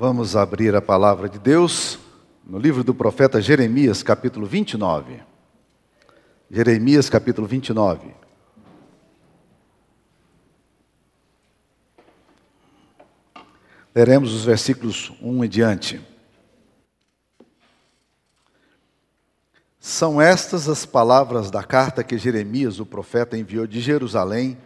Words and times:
Vamos 0.00 0.36
abrir 0.36 0.76
a 0.76 0.80
palavra 0.80 1.28
de 1.28 1.40
Deus 1.40 1.98
no 2.46 2.56
livro 2.56 2.84
do 2.84 2.94
profeta 2.94 3.42
Jeremias, 3.42 4.00
capítulo 4.00 4.46
29. 4.46 5.20
Jeremias, 6.48 7.10
capítulo 7.10 7.48
29. 7.48 8.14
Leremos 13.92 14.32
os 14.32 14.44
versículos 14.44 15.12
1 15.20 15.44
e 15.44 15.48
diante. 15.48 16.00
São 19.80 20.22
estas 20.22 20.68
as 20.68 20.86
palavras 20.86 21.50
da 21.50 21.64
carta 21.64 22.04
que 22.04 22.16
Jeremias, 22.16 22.78
o 22.78 22.86
profeta, 22.86 23.36
enviou 23.36 23.66
de 23.66 23.80
Jerusalém 23.80 24.56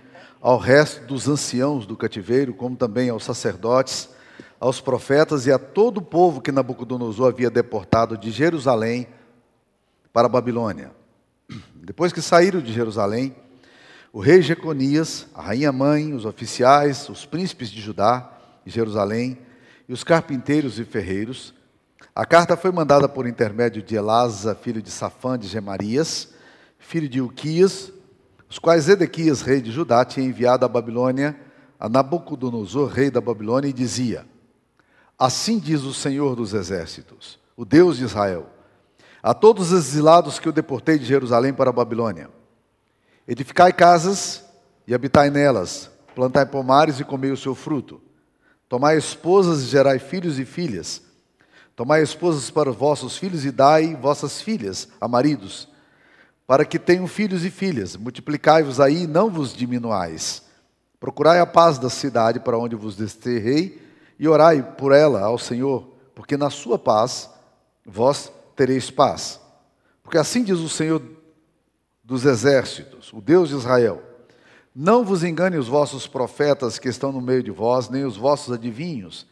ao 0.43 0.59
resto 0.59 1.07
dos 1.07 1.27
anciãos 1.27 1.87
do 1.87 1.96
cativeiro, 1.96 2.53
como 2.53 2.77
também 2.77 3.09
aos 3.09 3.25
sacerdotes 3.25 4.11
aos 4.62 4.80
profetas 4.80 5.44
e 5.44 5.50
a 5.50 5.58
todo 5.58 5.98
o 5.98 6.02
povo 6.02 6.40
que 6.40 6.52
Nabucodonosor 6.52 7.32
havia 7.32 7.50
deportado 7.50 8.16
de 8.16 8.30
Jerusalém 8.30 9.08
para 10.12 10.26
a 10.26 10.29
Babilônia. 10.29 10.93
Depois 11.75 12.12
que 12.12 12.22
saíram 12.22 12.61
de 12.61 12.72
Jerusalém, 12.72 13.34
o 14.12 14.20
rei 14.20 14.40
Jeconias, 14.40 15.26
a 15.34 15.43
rainha 15.43 15.72
mãe, 15.72 16.14
os 16.14 16.25
oficiais, 16.25 17.08
os 17.08 17.26
príncipes 17.26 17.70
de 17.70 17.80
Judá 17.80 18.39
e 18.64 18.70
Jerusalém 18.70 19.36
e 19.89 19.93
os 19.93 20.04
carpinteiros 20.04 20.79
e 20.79 20.84
ferreiros, 20.84 21.53
a 22.14 22.25
carta 22.25 22.56
foi 22.56 22.70
mandada 22.70 23.08
por 23.08 23.26
intermédio 23.26 23.82
de 23.82 23.96
Elasa, 23.96 24.54
filho 24.54 24.81
de 24.81 24.92
Safã 24.92 25.36
de 25.36 25.48
Gemarias, 25.48 26.34
filho 26.79 27.08
de 27.08 27.20
Uquias, 27.20 27.92
os 28.48 28.61
quais 28.61 28.89
Edequias, 28.89 29.42
rei 29.42 29.61
de 29.61 29.72
Judá, 29.72 30.04
tinha 30.04 30.25
enviado 30.25 30.64
à 30.64 30.68
Babilônia 30.68 31.36
a 31.81 31.89
Nabucodonosor, 31.89 32.89
rei 32.91 33.11
da 33.11 33.20
Babilônia, 33.20 33.69
e 33.69 33.72
dizia: 33.72 34.31
Assim 35.22 35.61
diz 35.61 35.83
o 35.83 35.94
Senhor 35.94 36.34
dos 36.34 36.53
Exércitos, 36.53 37.39
o 37.56 37.64
Deus 37.64 37.97
de 37.97 38.03
Israel, 38.03 38.48
a 39.23 39.33
todos 39.33 39.70
os 39.70 39.87
exilados 39.87 40.41
que 40.41 40.48
eu 40.48 40.53
deportei 40.53 40.98
de 40.98 41.05
Jerusalém 41.05 41.55
para 41.55 41.70
a 41.70 41.73
Babilônia: 41.73 42.28
Edificai 43.28 43.73
casas 43.73 44.45
e 44.84 44.93
habitai 44.93 45.31
nelas, 45.31 45.89
plantai 46.17 46.45
pomares 46.45 46.98
e 46.98 47.05
comei 47.05 47.31
o 47.31 47.37
seu 47.37 47.55
fruto. 47.55 48.00
Tomai 48.69 48.98
esposas 48.98 49.62
e 49.62 49.67
gerai 49.67 50.00
filhos 50.00 50.41
e 50.41 50.45
filhas. 50.45 51.03
Tomai 51.77 52.03
esposas 52.03 52.50
para 52.50 52.73
vossos 52.73 53.17
filhos 53.17 53.45
e 53.45 53.53
dai 53.53 53.95
vossas 53.95 54.43
filhas 54.43 54.89
a 55.00 55.06
maridos, 55.06 55.69
para 56.48 56.65
que 56.65 56.81
tenham 56.81 57.06
filhos 57.06 57.45
e 57.45 57.50
filhas. 57.53 57.95
Multiplicai-vos 57.95 58.81
aí 58.81 59.05
e 59.05 59.06
não 59.06 59.31
vos 59.31 59.55
diminuais. 59.55 60.43
Procurai 60.98 61.39
a 61.39 61.47
paz 61.47 61.78
da 61.78 61.89
cidade 61.89 62.41
para 62.41 62.59
onde 62.59 62.75
vos 62.75 62.97
desterrei 62.97 63.92
e 64.19 64.29
orai 64.29 64.63
por 64.63 64.93
ela 64.93 65.21
ao 65.21 65.39
Senhor, 65.39 65.89
porque 66.15 66.37
na 66.37 66.51
sua 66.51 66.79
paz 66.79 67.31
vós 67.85 68.33
tereis 68.55 68.91
paz. 68.91 69.41
Porque 70.03 70.19
assim 70.19 70.43
diz 70.43 70.59
o 70.59 70.69
Senhor 70.69 71.03
dos 72.05 72.25
exércitos, 72.25 73.13
o 73.13 73.21
Deus 73.21 73.49
de 73.49 73.57
Israel: 73.57 74.03
Não 74.75 75.05
vos 75.05 75.25
engane 75.25 75.57
os 75.57 75.69
vossos 75.69 76.07
profetas 76.07 76.79
que 76.79 76.89
estão 76.89 77.13
no 77.13 77.21
meio 77.21 77.43
de 77.43 77.51
vós, 77.51 77.89
nem 77.89 78.05
os 78.05 78.17
vossos 78.17 78.53
adivinhos, 78.53 79.27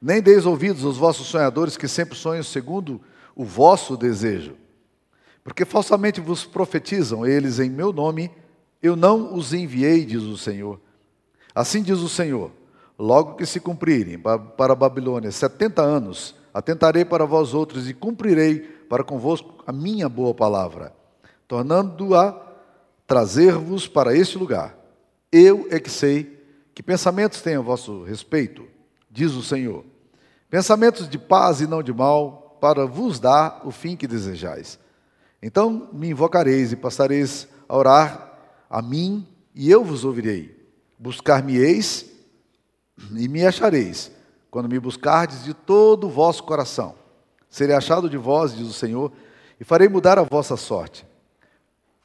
nem 0.00 0.20
deis 0.20 0.44
ouvidos 0.46 0.84
aos 0.84 0.96
vossos 0.96 1.26
sonhadores 1.26 1.76
que 1.76 1.88
sempre 1.88 2.16
sonham 2.16 2.42
segundo 2.42 3.00
o 3.34 3.44
vosso 3.44 3.96
desejo. 3.96 4.56
Porque 5.44 5.64
falsamente 5.64 6.20
vos 6.20 6.44
profetizam 6.44 7.26
eles 7.26 7.58
em 7.58 7.70
meu 7.70 7.92
nome, 7.92 8.30
eu 8.82 8.94
não 8.94 9.34
os 9.34 9.52
enviei, 9.52 10.04
diz 10.04 10.22
o 10.22 10.36
Senhor. 10.36 10.80
Assim 11.54 11.82
diz 11.82 11.98
o 11.98 12.08
Senhor: 12.08 12.50
Logo 12.98 13.34
que 13.34 13.46
se 13.46 13.58
cumprirem 13.58 14.18
para 14.18 14.72
a 14.72 14.76
Babilônia 14.76 15.30
setenta 15.30 15.82
anos, 15.82 16.34
atentarei 16.52 17.04
para 17.04 17.24
vós 17.24 17.54
outros 17.54 17.88
e 17.88 17.94
cumprirei 17.94 18.60
para 18.60 19.02
convosco 19.02 19.62
a 19.66 19.72
minha 19.72 20.08
boa 20.08 20.34
palavra, 20.34 20.92
tornando-a 21.48 22.38
trazer-vos 23.06 23.88
para 23.88 24.16
este 24.16 24.38
lugar. 24.38 24.76
Eu 25.30 25.66
é 25.70 25.80
que 25.80 25.90
sei 25.90 26.38
que 26.74 26.82
pensamentos 26.82 27.40
tenho 27.40 27.60
a 27.60 27.62
vosso 27.62 28.02
respeito, 28.04 28.64
diz 29.10 29.32
o 29.32 29.42
Senhor. 29.42 29.84
Pensamentos 30.50 31.08
de 31.08 31.18
paz 31.18 31.60
e 31.60 31.66
não 31.66 31.82
de 31.82 31.92
mal, 31.92 32.58
para 32.60 32.86
vos 32.86 33.18
dar 33.18 33.62
o 33.64 33.70
fim 33.70 33.96
que 33.96 34.06
desejais. 34.06 34.78
Então 35.42 35.88
me 35.92 36.10
invocareis 36.10 36.70
e 36.70 36.76
passareis 36.76 37.48
a 37.68 37.76
orar 37.76 38.38
a 38.70 38.80
mim, 38.80 39.26
e 39.54 39.70
eu 39.70 39.82
vos 39.82 40.04
ouvirei. 40.04 40.54
Buscar-me-eis 40.98 42.11
e 43.10 43.28
me 43.28 43.44
achareis, 43.44 44.10
quando 44.50 44.68
me 44.68 44.78
buscardes 44.78 45.44
de 45.44 45.54
todo 45.54 46.06
o 46.06 46.10
vosso 46.10 46.44
coração. 46.44 46.94
Serei 47.48 47.74
achado 47.74 48.08
de 48.08 48.16
vós, 48.16 48.54
diz 48.54 48.66
o 48.66 48.72
Senhor, 48.72 49.12
e 49.60 49.64
farei 49.64 49.88
mudar 49.88 50.18
a 50.18 50.22
vossa 50.22 50.56
sorte. 50.56 51.06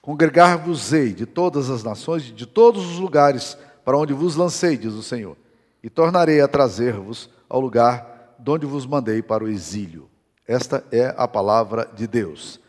Congregar-vos-ei 0.02 1.14
de 1.14 1.26
todas 1.26 1.70
as 1.70 1.84
nações, 1.84 2.24
de 2.24 2.46
todos 2.46 2.86
os 2.86 3.00
lugares 3.00 3.58
para 3.84 3.98
onde 3.98 4.14
vos 4.14 4.36
lancei, 4.36 4.78
diz 4.78 4.94
o 4.94 5.04
Senhor, 5.04 5.38
e 5.82 5.90
tornarei 5.90 6.42
a 6.42 6.48
trazer-vos 6.48 7.30
ao 7.50 7.60
lugar 7.60 8.36
de 8.40 8.52
onde 8.52 8.66
vos 8.66 8.86
mandei 8.86 9.22
para 9.22 9.44
o 9.44 9.48
exílio. 9.48 10.10
Esta 10.48 10.84
é 10.92 11.14
a 11.18 11.28
palavra 11.28 11.90
de 11.94 12.08
Deus. 12.08 12.60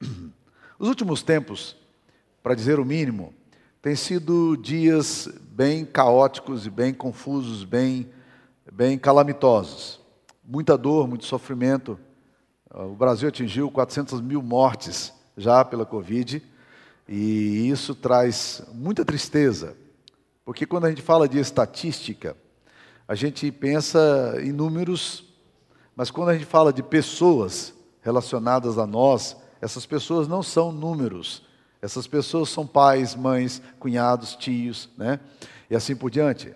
Os 0.78 0.88
últimos 0.88 1.22
tempos, 1.22 1.76
para 2.42 2.54
dizer 2.54 2.80
o 2.80 2.84
mínimo, 2.84 3.34
têm 3.82 3.96
sido 3.96 4.56
dias 4.56 5.28
bem 5.42 5.84
caóticos 5.84 6.64
e 6.64 6.70
bem 6.70 6.94
confusos, 6.94 7.64
bem, 7.64 8.08
bem 8.72 8.96
calamitosos. 8.96 10.00
Muita 10.44 10.78
dor, 10.78 11.08
muito 11.08 11.24
sofrimento. 11.24 11.98
O 12.72 12.94
Brasil 12.94 13.28
atingiu 13.28 13.68
400 13.72 14.20
mil 14.20 14.40
mortes 14.40 15.12
já 15.36 15.64
pela 15.64 15.84
Covid, 15.84 16.40
e 17.08 17.68
isso 17.68 17.94
traz 17.94 18.62
muita 18.72 19.04
tristeza, 19.04 19.76
porque 20.44 20.64
quando 20.64 20.84
a 20.84 20.88
gente 20.88 21.02
fala 21.02 21.28
de 21.28 21.38
estatística, 21.38 22.36
a 23.08 23.14
gente 23.14 23.50
pensa 23.50 24.36
em 24.40 24.52
números, 24.52 25.24
mas 25.96 26.10
quando 26.10 26.28
a 26.28 26.34
gente 26.34 26.46
fala 26.46 26.72
de 26.72 26.82
pessoas 26.82 27.74
relacionadas 28.00 28.78
a 28.78 28.86
nós, 28.86 29.36
essas 29.60 29.84
pessoas 29.84 30.28
não 30.28 30.42
são 30.42 30.70
números, 30.70 31.42
essas 31.82 32.06
pessoas 32.06 32.48
são 32.48 32.64
pais, 32.64 33.16
mães, 33.16 33.60
cunhados, 33.80 34.36
tios, 34.36 34.88
né? 34.96 35.18
E 35.68 35.74
assim 35.74 35.96
por 35.96 36.12
diante. 36.12 36.54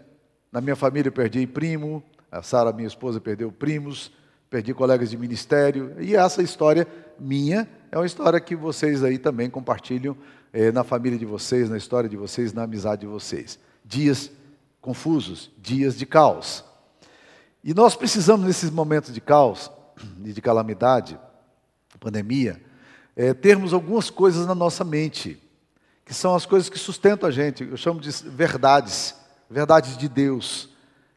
Na 0.52 0.60
minha 0.60 0.76
família 0.76 1.08
eu 1.08 1.12
perdi 1.12 1.44
primo, 1.48 2.00
a 2.30 2.42
Sara, 2.42 2.72
minha 2.72 2.86
esposa, 2.86 3.20
perdeu 3.20 3.50
primos, 3.50 4.12
perdi 4.48 4.72
colegas 4.72 5.10
de 5.10 5.18
ministério. 5.18 5.96
E 5.98 6.14
essa 6.14 6.44
história 6.44 6.86
minha 7.18 7.68
é 7.90 7.98
uma 7.98 8.06
história 8.06 8.38
que 8.38 8.54
vocês 8.54 9.02
aí 9.02 9.18
também 9.18 9.50
compartilham 9.50 10.16
eh, 10.52 10.70
na 10.70 10.84
família 10.84 11.18
de 11.18 11.26
vocês, 11.26 11.68
na 11.68 11.76
história 11.76 12.08
de 12.08 12.16
vocês, 12.16 12.52
na 12.52 12.62
amizade 12.62 13.00
de 13.00 13.08
vocês. 13.08 13.58
Dias 13.84 14.30
confusos, 14.80 15.50
dias 15.58 15.98
de 15.98 16.06
caos. 16.06 16.64
E 17.64 17.74
nós 17.74 17.96
precisamos, 17.96 18.46
nesses 18.46 18.70
momentos 18.70 19.12
de 19.12 19.20
caos 19.20 19.72
e 20.24 20.32
de 20.32 20.40
calamidade, 20.40 21.18
pandemia, 21.98 22.62
é, 23.16 23.32
termos 23.32 23.72
algumas 23.72 24.10
coisas 24.10 24.46
na 24.46 24.54
nossa 24.54 24.84
mente, 24.84 25.42
que 26.04 26.12
são 26.12 26.34
as 26.34 26.44
coisas 26.44 26.68
que 26.68 26.78
sustentam 26.78 27.26
a 27.28 27.32
gente, 27.32 27.64
eu 27.64 27.76
chamo 27.76 27.98
de 27.98 28.10
verdades, 28.28 29.14
verdades 29.50 29.96
de 29.96 30.08
Deus. 30.08 30.68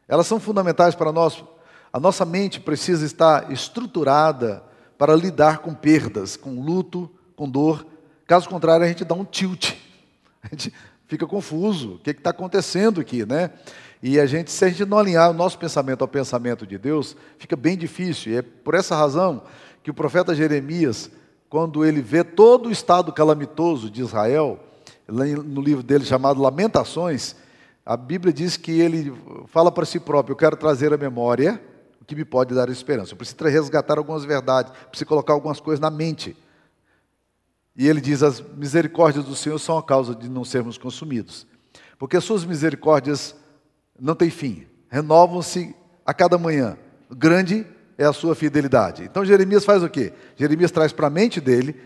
Elas 0.08 0.26
são 0.26 0.40
fundamentais 0.40 0.94
para 0.94 1.12
nós. 1.12 1.44
A 1.92 2.00
nossa 2.00 2.24
mente 2.24 2.58
precisa 2.58 3.04
estar 3.04 3.52
estruturada 3.52 4.64
para 4.96 5.14
lidar 5.14 5.58
com 5.58 5.74
perdas, 5.74 6.36
com 6.36 6.60
luto, 6.60 7.10
com 7.36 7.48
dor. 7.48 7.86
Caso 8.26 8.48
contrário, 8.48 8.84
a 8.84 8.88
gente 8.88 9.04
dá 9.04 9.14
um 9.14 9.24
tilt. 9.24 9.74
A 10.42 10.48
gente 10.48 10.72
fica 11.06 11.26
confuso. 11.26 11.96
O 11.96 11.98
que 11.98 12.10
está 12.10 12.30
acontecendo 12.30 13.00
aqui, 13.00 13.26
né? 13.26 13.50
E 14.02 14.18
a 14.18 14.24
gente, 14.24 14.50
se 14.50 14.64
a 14.64 14.68
gente 14.68 14.86
não 14.86 14.98
alinhar 14.98 15.30
o 15.30 15.34
nosso 15.34 15.58
pensamento 15.58 16.00
ao 16.00 16.08
pensamento 16.08 16.66
de 16.66 16.78
Deus, 16.78 17.14
fica 17.38 17.54
bem 17.54 17.76
difícil. 17.76 18.32
E 18.32 18.36
é 18.36 18.42
por 18.42 18.74
essa 18.74 18.96
razão 18.96 19.42
que 19.82 19.90
o 19.90 19.94
profeta 19.94 20.34
Jeremias 20.34 21.10
quando 21.50 21.84
ele 21.84 22.00
vê 22.00 22.22
todo 22.22 22.68
o 22.68 22.72
estado 22.72 23.12
calamitoso 23.12 23.90
de 23.90 24.00
Israel, 24.00 24.60
no 25.08 25.60
livro 25.60 25.82
dele 25.82 26.04
chamado 26.04 26.40
Lamentações, 26.40 27.34
a 27.84 27.96
Bíblia 27.96 28.32
diz 28.32 28.56
que 28.56 28.70
ele 28.70 29.12
fala 29.48 29.72
para 29.72 29.84
si 29.84 29.98
próprio: 29.98 30.32
Eu 30.32 30.36
quero 30.36 30.56
trazer 30.56 30.94
à 30.94 30.96
memória 30.96 31.60
o 32.00 32.04
que 32.04 32.14
me 32.14 32.24
pode 32.24 32.54
dar 32.54 32.68
esperança. 32.68 33.12
Eu 33.12 33.16
preciso 33.16 33.42
resgatar 33.42 33.98
algumas 33.98 34.24
verdades, 34.24 34.72
preciso 34.88 35.08
colocar 35.08 35.32
algumas 35.32 35.58
coisas 35.58 35.80
na 35.80 35.90
mente. 35.90 36.36
E 37.74 37.88
ele 37.88 38.00
diz: 38.00 38.22
As 38.22 38.40
misericórdias 38.40 39.24
do 39.24 39.34
Senhor 39.34 39.58
são 39.58 39.76
a 39.76 39.82
causa 39.82 40.14
de 40.14 40.28
não 40.28 40.44
sermos 40.44 40.78
consumidos, 40.78 41.48
porque 41.98 42.16
as 42.16 42.22
suas 42.22 42.44
misericórdias 42.44 43.34
não 43.98 44.14
têm 44.14 44.30
fim, 44.30 44.68
renovam-se 44.88 45.74
a 46.06 46.14
cada 46.14 46.38
manhã. 46.38 46.78
Grande 47.10 47.66
é 48.00 48.06
a 48.06 48.14
sua 48.14 48.34
fidelidade. 48.34 49.04
Então 49.04 49.22
Jeremias 49.26 49.62
faz 49.62 49.82
o 49.82 49.88
quê? 49.90 50.14
Jeremias 50.34 50.70
traz 50.70 50.90
para 50.90 51.08
a 51.08 51.10
mente 51.10 51.38
dele 51.38 51.76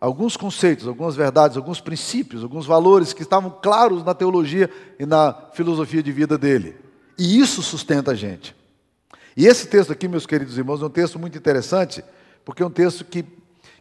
alguns 0.00 0.36
conceitos, 0.36 0.86
algumas 0.86 1.16
verdades, 1.16 1.56
alguns 1.56 1.80
princípios, 1.80 2.44
alguns 2.44 2.64
valores 2.64 3.12
que 3.12 3.22
estavam 3.22 3.50
claros 3.50 4.04
na 4.04 4.14
teologia 4.14 4.70
e 5.00 5.04
na 5.04 5.34
filosofia 5.52 6.00
de 6.00 6.12
vida 6.12 6.38
dele. 6.38 6.76
E 7.18 7.40
isso 7.40 7.60
sustenta 7.60 8.12
a 8.12 8.14
gente. 8.14 8.54
E 9.36 9.46
esse 9.46 9.66
texto 9.66 9.92
aqui, 9.92 10.06
meus 10.06 10.26
queridos 10.26 10.56
irmãos, 10.56 10.80
é 10.80 10.84
um 10.84 10.90
texto 10.90 11.18
muito 11.18 11.36
interessante, 11.36 12.04
porque 12.44 12.62
é 12.62 12.66
um 12.66 12.70
texto 12.70 13.04
que, 13.04 13.24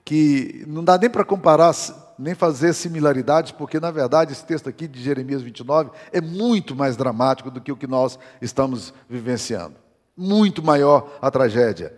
que 0.04 0.66
não 0.68 0.84
dá 0.84 0.98
nem 0.98 1.12
para 1.12 1.24
comparar, 1.24 1.76
nem 2.18 2.34
fazer 2.34 2.74
similaridades, 2.74 3.52
porque 3.52 3.80
na 3.80 3.92
verdade 3.92 4.32
esse 4.32 4.44
texto 4.44 4.68
aqui 4.68 4.88
de 4.88 5.00
Jeremias 5.00 5.44
29 5.44 5.92
é 6.12 6.20
muito 6.20 6.76
mais 6.76 6.98
dramático 6.98 7.52
do 7.52 7.62
que 7.62 7.72
o 7.72 7.78
que 7.78 7.86
nós 7.86 8.18
estamos 8.42 8.92
vivenciando. 9.08 9.83
Muito 10.16 10.64
maior 10.64 11.18
a 11.22 11.30
tragédia. 11.32 11.94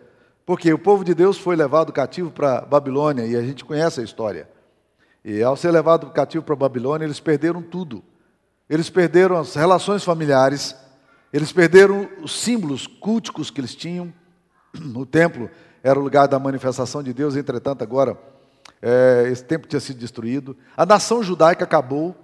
Porque 0.45 0.71
o 0.71 0.79
povo 0.79 1.03
de 1.03 1.13
Deus 1.13 1.37
foi 1.37 1.55
levado 1.55 1.91
cativo 1.91 2.29
para 2.29 2.61
Babilônia, 2.61 3.25
e 3.25 3.35
a 3.35 3.41
gente 3.41 3.65
conhece 3.65 3.99
a 3.99 4.03
história. 4.03 4.47
E 5.23 5.41
ao 5.41 5.57
ser 5.57 5.71
levado 5.71 6.11
cativo 6.11 6.43
para 6.43 6.55
Babilônia, 6.55 7.05
eles 7.05 7.19
perderam 7.19 7.61
tudo. 7.61 8.03
Eles 8.69 8.89
perderam 8.89 9.37
as 9.37 9.55
relações 9.55 10.03
familiares, 10.03 10.75
eles 11.33 11.51
perderam 11.51 12.07
os 12.21 12.39
símbolos 12.39 12.87
culticos 12.87 13.49
que 13.49 13.59
eles 13.59 13.75
tinham. 13.75 14.13
O 14.95 15.05
templo 15.05 15.49
era 15.83 15.99
o 15.99 16.03
lugar 16.03 16.27
da 16.27 16.39
manifestação 16.39 17.03
de 17.03 17.13
Deus, 17.13 17.35
entretanto, 17.35 17.83
agora 17.83 18.17
é, 18.81 19.27
esse 19.31 19.43
templo 19.43 19.67
tinha 19.67 19.79
sido 19.79 19.99
destruído. 19.99 20.55
A 20.75 20.85
nação 20.85 21.23
judaica 21.23 21.63
acabou, 21.63 22.15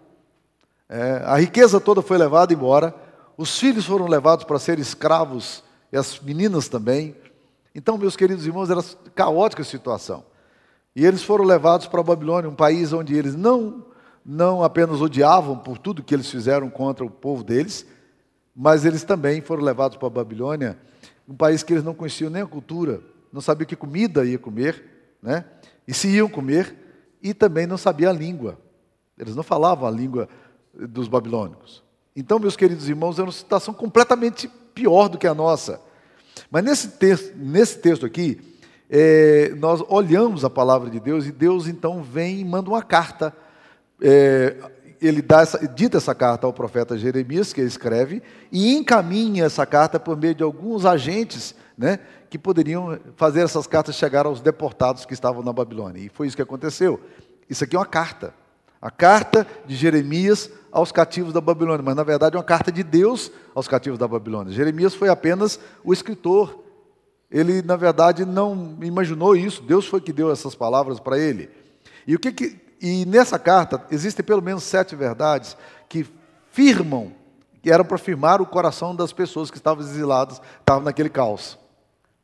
é, 0.89 1.21
a 1.25 1.37
riqueza 1.37 1.79
toda 1.79 2.01
foi 2.01 2.17
levada 2.17 2.53
embora, 2.53 2.93
os 3.37 3.57
filhos 3.57 3.85
foram 3.85 4.07
levados 4.07 4.45
para 4.45 4.59
ser 4.59 4.77
escravos, 4.77 5.63
e 5.91 5.97
as 5.97 6.19
meninas 6.19 6.67
também. 6.67 7.15
Então, 7.73 7.97
meus 7.97 8.15
queridos 8.15 8.45
irmãos, 8.45 8.69
era 8.69 8.83
caótica 9.13 9.61
a 9.61 9.65
situação. 9.65 10.23
E 10.95 11.05
eles 11.05 11.23
foram 11.23 11.43
levados 11.45 11.87
para 11.87 11.99
a 11.99 12.03
Babilônia, 12.03 12.49
um 12.49 12.55
país 12.55 12.91
onde 12.93 13.15
eles 13.15 13.35
não 13.35 13.85
não 14.23 14.63
apenas 14.63 15.01
odiavam 15.01 15.57
por 15.57 15.79
tudo 15.79 16.03
que 16.03 16.13
eles 16.13 16.29
fizeram 16.29 16.69
contra 16.69 17.03
o 17.03 17.09
povo 17.09 17.43
deles, 17.43 17.85
mas 18.55 18.85
eles 18.85 19.03
também 19.03 19.41
foram 19.41 19.63
levados 19.63 19.97
para 19.97 20.07
a 20.07 20.11
Babilônia, 20.11 20.77
um 21.27 21.35
país 21.35 21.63
que 21.63 21.73
eles 21.73 21.83
não 21.83 21.95
conheciam 21.95 22.29
nem 22.29 22.43
a 22.43 22.47
cultura, 22.47 23.01
não 23.33 23.41
sabiam 23.41 23.67
que 23.67 23.75
comida 23.75 24.23
ia 24.25 24.37
comer, 24.37 25.15
né? 25.21 25.45
e 25.87 25.93
se 25.93 26.07
iam 26.09 26.29
comer, 26.29 26.75
e 27.21 27.33
também 27.33 27.65
não 27.65 27.77
sabiam 27.77 28.11
a 28.11 28.13
língua. 28.13 28.59
Eles 29.17 29.35
não 29.35 29.43
falavam 29.43 29.87
a 29.87 29.91
língua 29.91 30.27
dos 30.73 31.07
babilônicos. 31.07 31.83
Então, 32.15 32.39
meus 32.39 32.55
queridos 32.55 32.89
irmãos, 32.89 33.19
é 33.19 33.23
uma 33.23 33.31
situação 33.31 33.73
completamente 33.73 34.49
pior 34.73 35.07
do 35.07 35.17
que 35.17 35.27
a 35.27 35.33
nossa. 35.33 35.81
Mas 36.49 36.63
nesse 36.63 36.87
texto, 36.89 37.33
nesse 37.35 37.77
texto 37.79 38.05
aqui, 38.05 38.39
é, 38.89 39.53
nós 39.57 39.81
olhamos 39.87 40.43
a 40.43 40.49
palavra 40.49 40.89
de 40.89 40.99
Deus 40.99 41.25
e 41.25 41.31
Deus 41.31 41.67
então 41.67 42.01
vem 42.03 42.39
e 42.39 42.45
manda 42.45 42.69
uma 42.69 42.81
carta 42.81 43.33
é, 44.01 44.55
ele 45.01 45.21
dá 45.21 45.41
essa, 45.41 45.67
dita 45.67 45.97
essa 45.97 46.13
carta 46.13 46.45
ao 46.45 46.53
profeta 46.53 46.97
Jeremias, 46.97 47.51
que 47.51 47.59
ele 47.59 47.67
escreve, 47.67 48.21
e 48.51 48.75
encaminha 48.75 49.45
essa 49.45 49.65
carta 49.65 49.99
por 49.99 50.15
meio 50.15 50.35
de 50.35 50.43
alguns 50.43 50.85
agentes 50.85 51.55
né, 51.75 51.99
que 52.29 52.37
poderiam 52.37 52.99
fazer 53.15 53.41
essas 53.41 53.65
cartas 53.65 53.95
chegar 53.95 54.27
aos 54.27 54.41
deportados 54.41 55.05
que 55.05 55.13
estavam 55.13 55.41
na 55.41 55.51
Babilônia. 55.51 56.05
E 56.05 56.09
foi 56.09 56.27
isso 56.27 56.35
que 56.35 56.41
aconteceu. 56.41 56.99
Isso 57.49 57.63
aqui 57.63 57.75
é 57.75 57.79
uma 57.79 57.85
carta. 57.85 58.33
A 58.81 58.89
carta 58.89 59.45
de 59.65 59.75
Jeremias 59.75 60.49
aos 60.71 60.91
cativos 60.91 61.31
da 61.31 61.41
Babilônia, 61.41 61.83
mas 61.83 61.95
na 61.95 62.03
verdade 62.03 62.35
é 62.35 62.39
uma 62.39 62.43
carta 62.43 62.71
de 62.71 62.81
Deus 62.81 63.31
aos 63.53 63.67
cativos 63.67 63.99
da 63.99 64.07
Babilônia. 64.07 64.53
Jeremias 64.53 64.95
foi 64.95 65.09
apenas 65.09 65.59
o 65.83 65.93
escritor. 65.93 66.63
Ele, 67.29 67.61
na 67.61 67.75
verdade, 67.75 68.25
não 68.25 68.77
imaginou 68.81 69.35
isso. 69.35 69.61
Deus 69.61 69.85
foi 69.85 70.01
que 70.01 70.11
deu 70.11 70.31
essas 70.31 70.55
palavras 70.55 70.99
para 70.99 71.17
ele. 71.17 71.49
E 72.07 72.15
o 72.15 72.19
que, 72.19 72.31
que 72.31 72.59
e 72.81 73.05
nessa 73.05 73.37
carta 73.37 73.85
existem 73.91 74.25
pelo 74.25 74.41
menos 74.41 74.63
sete 74.63 74.95
verdades 74.95 75.55
que 75.87 76.07
firmam, 76.49 77.13
que 77.61 77.71
eram 77.71 77.85
para 77.85 77.99
firmar 77.99 78.41
o 78.41 78.45
coração 78.45 78.95
das 78.95 79.13
pessoas 79.13 79.51
que 79.51 79.57
estavam 79.57 79.83
exiladas, 79.83 80.41
estavam 80.59 80.83
naquele 80.83 81.09
caos. 81.09 81.59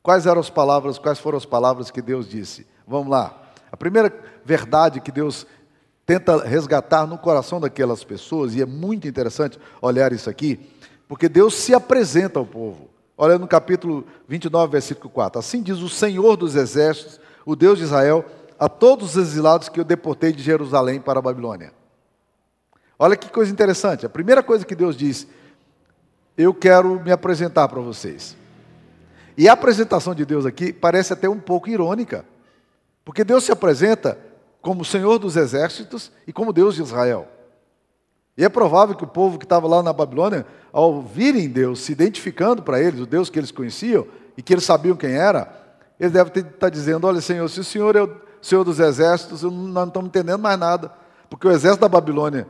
Quais 0.02 0.26
eram 0.26 0.40
as 0.40 0.50
palavras, 0.50 0.98
quais 0.98 1.20
foram 1.20 1.38
as 1.38 1.46
palavras 1.46 1.92
que 1.92 2.02
Deus 2.02 2.28
disse? 2.28 2.66
Vamos 2.88 3.10
lá. 3.10 3.44
A 3.72 3.78
primeira 3.78 4.12
verdade 4.44 5.00
que 5.00 5.12
Deus 5.12 5.46
tenta 6.08 6.42
resgatar 6.42 7.06
no 7.06 7.18
coração 7.18 7.60
daquelas 7.60 8.02
pessoas, 8.02 8.56
e 8.56 8.62
é 8.62 8.66
muito 8.66 9.06
interessante 9.10 9.60
olhar 9.82 10.14
isso 10.14 10.30
aqui, 10.30 10.58
porque 11.06 11.28
Deus 11.28 11.54
se 11.54 11.74
apresenta 11.74 12.40
ao 12.40 12.46
povo. 12.46 12.90
Olha 13.18 13.38
no 13.38 13.46
capítulo 13.46 14.06
29, 14.26 14.72
versículo 14.72 15.10
4. 15.10 15.38
Assim 15.38 15.62
diz 15.62 15.80
o 15.80 15.90
Senhor 15.90 16.38
dos 16.38 16.56
exércitos, 16.56 17.20
o 17.46 17.58
Deus 17.58 17.78
de 17.78 17.84
Israel, 17.84 18.24
a 18.58 18.70
todos 18.70 19.18
os 19.18 19.28
exilados 19.28 19.68
que 19.68 19.82
eu 19.82 19.84
deportei 19.84 20.32
de 20.32 20.42
Jerusalém 20.42 21.02
para 21.02 21.20
a 21.20 21.22
Babilônia. 21.22 21.74
Olha 22.98 23.18
que 23.18 23.30
coisa 23.30 23.52
interessante. 23.52 24.06
A 24.06 24.10
primeira 24.10 24.42
coisa 24.42 24.66
que 24.66 24.76
Deus 24.76 24.96
diz, 24.96 25.28
eu 26.38 26.54
quero 26.54 27.02
me 27.02 27.12
apresentar 27.12 27.68
para 27.68 27.82
vocês. 27.82 28.38
E 29.38 29.50
a 29.50 29.54
apresentação 29.54 30.16
de 30.16 30.26
Deus 30.26 30.46
aqui 30.46 30.72
parece 30.72 31.12
até 31.12 31.28
um 31.28 31.40
pouco 31.40 31.70
irônica, 31.70 32.24
porque 33.04 33.26
Deus 33.26 33.44
se 33.44 33.52
apresenta 33.52 34.18
como 34.68 34.84
Senhor 34.84 35.18
dos 35.18 35.38
exércitos 35.38 36.12
e 36.28 36.34
como 36.34 36.52
Deus 36.52 36.76
de 36.76 36.82
Israel. 36.82 37.26
E 38.36 38.44
é 38.44 38.50
provável 38.50 38.98
que 38.98 39.04
o 39.06 39.08
povo 39.08 39.40
que 39.40 39.46
estava 39.46 39.66
lá 39.66 39.82
na 39.82 39.94
Babilônia, 39.94 40.46
ao 40.74 41.02
virem 41.02 41.48
Deus 41.48 41.80
se 41.80 41.94
identificando 41.94 42.62
para 42.62 42.78
eles, 42.78 43.00
o 43.00 43.06
Deus 43.06 43.30
que 43.30 43.40
eles 43.40 43.50
conheciam 43.50 44.06
e 44.36 44.42
que 44.42 44.54
eles 44.54 44.66
sabiam 44.66 44.98
quem 44.98 45.14
era, 45.14 45.50
eles 45.98 46.12
devem 46.12 46.34
estar 46.34 46.52
tá 46.52 46.70
dizendo: 46.70 47.08
Olha, 47.08 47.22
Senhor, 47.22 47.48
se 47.48 47.62
o 47.62 47.64
Senhor 47.64 47.96
é 47.96 48.04
o 48.04 48.18
Senhor 48.42 48.66
dos 48.66 48.82
exércitos, 48.82 49.42
nós 49.42 49.54
não 49.54 49.88
estamos 49.88 50.10
entendendo 50.10 50.42
mais 50.42 50.60
nada. 50.60 50.92
Porque 51.30 51.48
o 51.48 51.52
exército 51.52 51.80
da 51.80 51.88
Babilônia, 51.88 52.46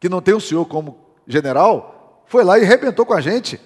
que 0.00 0.08
não 0.08 0.20
tem 0.20 0.34
o 0.34 0.40
Senhor 0.40 0.64
como 0.64 0.98
general, 1.28 2.24
foi 2.26 2.42
lá 2.42 2.58
e 2.58 2.64
arrebentou 2.64 3.06
com 3.06 3.14
a 3.14 3.20
gente. 3.20 3.60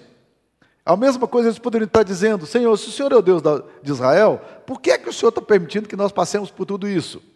A 0.85 0.95
mesma 0.95 1.27
coisa 1.27 1.47
eles 1.47 1.57
poderiam 1.57 1.87
estar 1.87 2.03
dizendo: 2.03 2.45
Senhor, 2.45 2.77
se 2.77 2.89
o 2.89 2.91
Senhor 2.91 3.11
é 3.11 3.15
o 3.15 3.23
Deus 3.23 3.41
de 3.81 3.91
Israel, 3.91 4.39
por 4.67 4.79
que 4.79 4.91
é 4.91 4.99
que 4.99 5.09
o 5.09 5.13
Senhor 5.13 5.29
está 5.29 5.41
permitindo 5.41 5.89
que 5.89 5.95
nós 5.95 6.11
passemos 6.11 6.51
por 6.51 6.67
tudo 6.67 6.87
isso? 6.87 7.30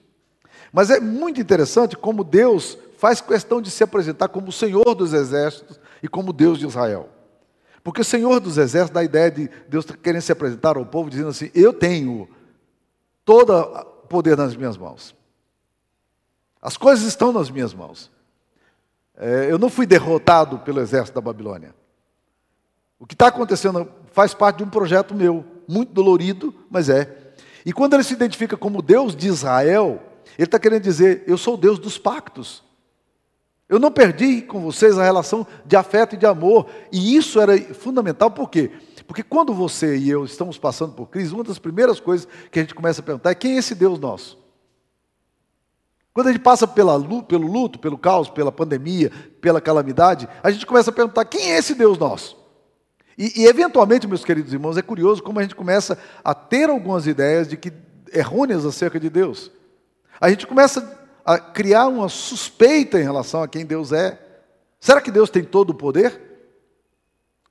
Mas 0.76 0.90
é 0.90 1.00
muito 1.00 1.40
interessante 1.40 1.96
como 1.96 2.22
Deus 2.22 2.78
faz 2.98 3.22
questão 3.22 3.62
de 3.62 3.72
se 3.72 3.82
apresentar 3.82 4.28
como 4.28 4.50
o 4.50 4.52
Senhor 4.52 4.94
dos 4.94 5.14
exércitos 5.14 5.80
e 6.04 6.08
como 6.10 6.34
Deus 6.34 6.60
de 6.60 6.68
Israel. 6.68 7.08
Porque 7.82 8.02
o 8.02 8.04
Senhor 8.04 8.42
dos 8.42 8.58
exércitos 8.58 8.94
dá 8.94 9.00
a 9.00 9.06
ideia 9.06 9.32
de 9.32 9.50
Deus 9.70 9.86
querendo 9.86 10.24
se 10.24 10.34
apresentar 10.34 10.76
ao 10.76 10.86
povo, 10.86 11.10
dizendo 11.10 11.30
assim: 11.30 11.50
Eu 11.56 11.72
tenho 11.72 12.28
toda 13.24 13.64
poder 14.10 14.36
nas 14.36 14.54
minhas 14.54 14.76
mãos. 14.76 15.16
As 16.62 16.76
coisas 16.76 17.06
estão 17.06 17.32
nas 17.32 17.50
minhas 17.50 17.74
mãos. 17.74 18.12
É, 19.16 19.50
eu 19.50 19.58
não 19.58 19.70
fui 19.70 19.86
derrotado 19.86 20.60
pelo 20.60 20.82
exército 20.82 21.16
da 21.16 21.22
Babilônia. 21.22 21.74
O 23.00 23.08
que 23.08 23.16
está 23.16 23.28
acontecendo 23.28 23.90
faz 24.12 24.34
parte 24.34 24.58
de 24.58 24.66
um 24.66 24.70
projeto 24.70 25.16
meu, 25.16 25.46
muito 25.70 25.94
dolorido, 25.94 26.54
mas 26.70 26.90
é. 26.90 27.34
E 27.66 27.72
quando 27.72 27.94
ele 27.94 28.04
se 28.04 28.14
identifica 28.14 28.58
como 28.58 28.82
Deus 28.82 29.16
de 29.16 29.30
Israel, 29.30 30.12
ele 30.38 30.48
está 30.48 30.60
querendo 30.60 30.84
dizer: 30.84 31.24
eu 31.28 31.38
sou 31.38 31.56
o 31.56 31.58
Deus 31.58 31.80
dos 31.80 31.98
pactos. 31.98 32.64
Eu 33.68 33.80
não 33.80 33.92
perdi 33.92 34.44
com 34.44 34.62
vocês 34.62 34.98
a 34.98 35.04
relação 35.04 35.46
de 35.66 35.76
afeto 35.76 36.14
e 36.14 36.18
de 36.18 36.26
amor. 36.26 36.68
E 36.92 37.16
isso 37.16 37.40
era 37.40 37.58
fundamental, 37.74 38.30
por 38.30 38.50
quê? 38.50 38.72
Porque 39.08 39.24
quando 39.24 39.54
você 39.54 39.98
e 39.98 40.10
eu 40.10 40.24
estamos 40.24 40.58
passando 40.58 40.94
por 40.94 41.08
crise, 41.08 41.34
uma 41.34 41.44
das 41.44 41.58
primeiras 41.58 42.00
coisas 42.00 42.28
que 42.52 42.60
a 42.60 42.62
gente 42.62 42.76
começa 42.76 43.02
a 43.02 43.04
perguntar 43.04 43.32
é 43.32 43.36
quem 43.36 43.56
é 43.56 43.58
esse 43.58 43.74
Deus 43.74 44.00
nosso? 44.00 44.38
Quando 46.14 46.28
a 46.28 46.32
gente 46.32 46.42
passa 46.42 46.68
pela, 46.68 46.98
pelo 47.24 47.46
luto, 47.46 47.78
pelo 47.78 47.98
caos, 47.98 48.30
pela 48.30 48.52
pandemia, 48.52 49.12
pela 49.42 49.60
calamidade, 49.60 50.30
a 50.42 50.50
gente 50.50 50.66
começa 50.66 50.90
a 50.90 50.94
perguntar 50.94 51.26
quem 51.26 51.52
é 51.52 51.58
esse 51.58 51.76
Deus 51.76 51.98
nosso? 51.98 52.38
E, 53.18 53.42
e, 53.42 53.46
eventualmente, 53.48 54.08
meus 54.08 54.24
queridos 54.24 54.54
irmãos, 54.54 54.78
é 54.78 54.82
curioso 54.82 55.24
como 55.24 55.40
a 55.40 55.42
gente 55.42 55.56
começa 55.56 55.98
a 56.24 56.34
ter 56.34 56.70
algumas 56.70 57.08
ideias 57.08 57.48
de 57.48 57.58
que 57.58 57.72
errôneas 58.14 58.66
acerca 58.66 59.00
de 59.00 59.10
Deus. 59.10 59.52
A 60.20 60.30
gente 60.30 60.48
começa 60.48 60.98
a 61.26 61.40
criar 61.40 61.88
uma 61.88 62.08
suspeita 62.08 63.00
em 63.00 63.04
relação 63.04 63.42
a 63.42 63.48
quem 63.48 63.66
Deus 63.66 63.92
é. 63.92 64.20
Será 64.80 65.02
que 65.02 65.12
Deus 65.12 65.30
tem 65.30 65.44
todo 65.44 65.72
o 65.72 65.76
poder? 65.76 66.22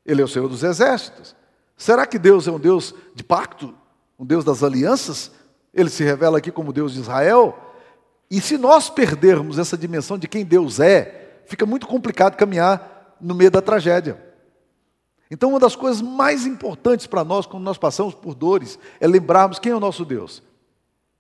Ele 0.07 0.23
é 0.23 0.25
o 0.25 0.29
Senhor 0.29 0.49
dos 0.49 0.63
exércitos. 0.63 1.35
Será 1.77 2.07
que 2.07 2.19
Deus 2.19 2.47
é 2.47 2.53
um 2.53 2.59
Deus 2.59 2.95
de 3.15 3.25
pacto? 3.25 3.75
Um 4.19 4.25
Deus 4.25 4.45
das 4.45 4.63
alianças? 4.63 5.31
Ele 5.73 5.91
se 5.91 6.05
revela 6.05 6.39
aqui 6.39 6.53
como 6.53 6.73
Deus 6.73 6.93
de 6.93 7.01
Israel? 7.01 7.59
E 8.31 8.41
se 8.41 8.57
nós 8.57 8.89
perdermos 8.89 9.59
essa 9.59 9.77
dimensão 9.77 10.17
de 10.17 10.29
quem 10.29 10.45
Deus 10.45 10.79
é, 10.79 11.43
fica 11.47 11.67
muito 11.67 11.87
complicado 11.87 12.37
caminhar 12.37 13.17
no 13.21 13.35
meio 13.35 13.51
da 13.51 13.61
tragédia. 13.61 14.23
Então, 15.31 15.51
uma 15.51 15.59
das 15.59 15.75
coisas 15.75 16.01
mais 16.01 16.47
importantes 16.47 17.07
para 17.07 17.25
nós, 17.25 17.47
quando 17.47 17.65
nós 17.65 17.79
passamos 17.79 18.15
por 18.15 18.35
dores, 18.35 18.79
é 19.01 19.07
lembrarmos 19.07 19.59
quem 19.59 19.73
é 19.73 19.77
o 19.77 19.81
nosso 19.81 20.05
Deus. 20.05 20.43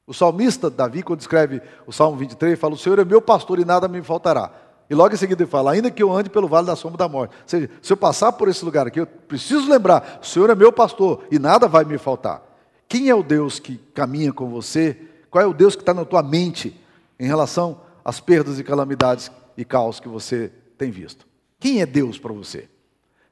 O 0.06 0.12
salmista 0.12 0.68
Davi, 0.68 1.02
quando 1.02 1.20
escreve 1.20 1.62
o 1.86 1.92
Salmo 1.92 2.16
23, 2.18 2.58
fala: 2.58 2.74
O 2.74 2.78
Senhor 2.78 2.98
é 2.98 3.04
meu 3.04 3.22
pastor 3.22 3.58
e 3.58 3.64
nada 3.64 3.88
me 3.88 4.02
faltará. 4.02 4.52
E 4.88 4.94
logo 4.94 5.14
em 5.14 5.16
seguida 5.16 5.42
ele 5.42 5.50
fala: 5.50 5.72
Ainda 5.72 5.90
que 5.90 6.02
eu 6.02 6.12
ande 6.12 6.28
pelo 6.28 6.46
vale 6.46 6.66
da 6.66 6.76
sombra 6.76 6.98
da 6.98 7.08
morte. 7.08 7.34
Ou 7.34 7.48
seja, 7.48 7.70
se 7.80 7.92
eu 7.92 7.96
passar 7.96 8.32
por 8.32 8.48
esse 8.48 8.64
lugar 8.64 8.86
aqui, 8.86 9.00
eu 9.00 9.06
preciso 9.06 9.68
lembrar: 9.70 10.20
O 10.22 10.26
Senhor 10.26 10.50
é 10.50 10.54
meu 10.54 10.72
pastor 10.72 11.24
e 11.30 11.38
nada 11.38 11.66
vai 11.66 11.84
me 11.84 11.96
faltar. 11.96 12.42
Quem 12.86 13.08
é 13.08 13.14
o 13.14 13.22
Deus 13.22 13.58
que 13.58 13.78
caminha 13.94 14.32
com 14.32 14.50
você? 14.50 14.96
Qual 15.30 15.42
é 15.42 15.46
o 15.46 15.54
Deus 15.54 15.74
que 15.74 15.82
está 15.82 15.94
na 15.94 16.04
tua 16.04 16.22
mente 16.22 16.78
em 17.18 17.26
relação 17.26 17.80
às 18.04 18.20
perdas 18.20 18.58
e 18.58 18.64
calamidades 18.64 19.32
e 19.56 19.64
caos 19.64 19.98
que 19.98 20.08
você 20.08 20.52
tem 20.76 20.90
visto? 20.90 21.26
Quem 21.58 21.80
é 21.80 21.86
Deus 21.86 22.18
para 22.18 22.32
você? 22.32 22.68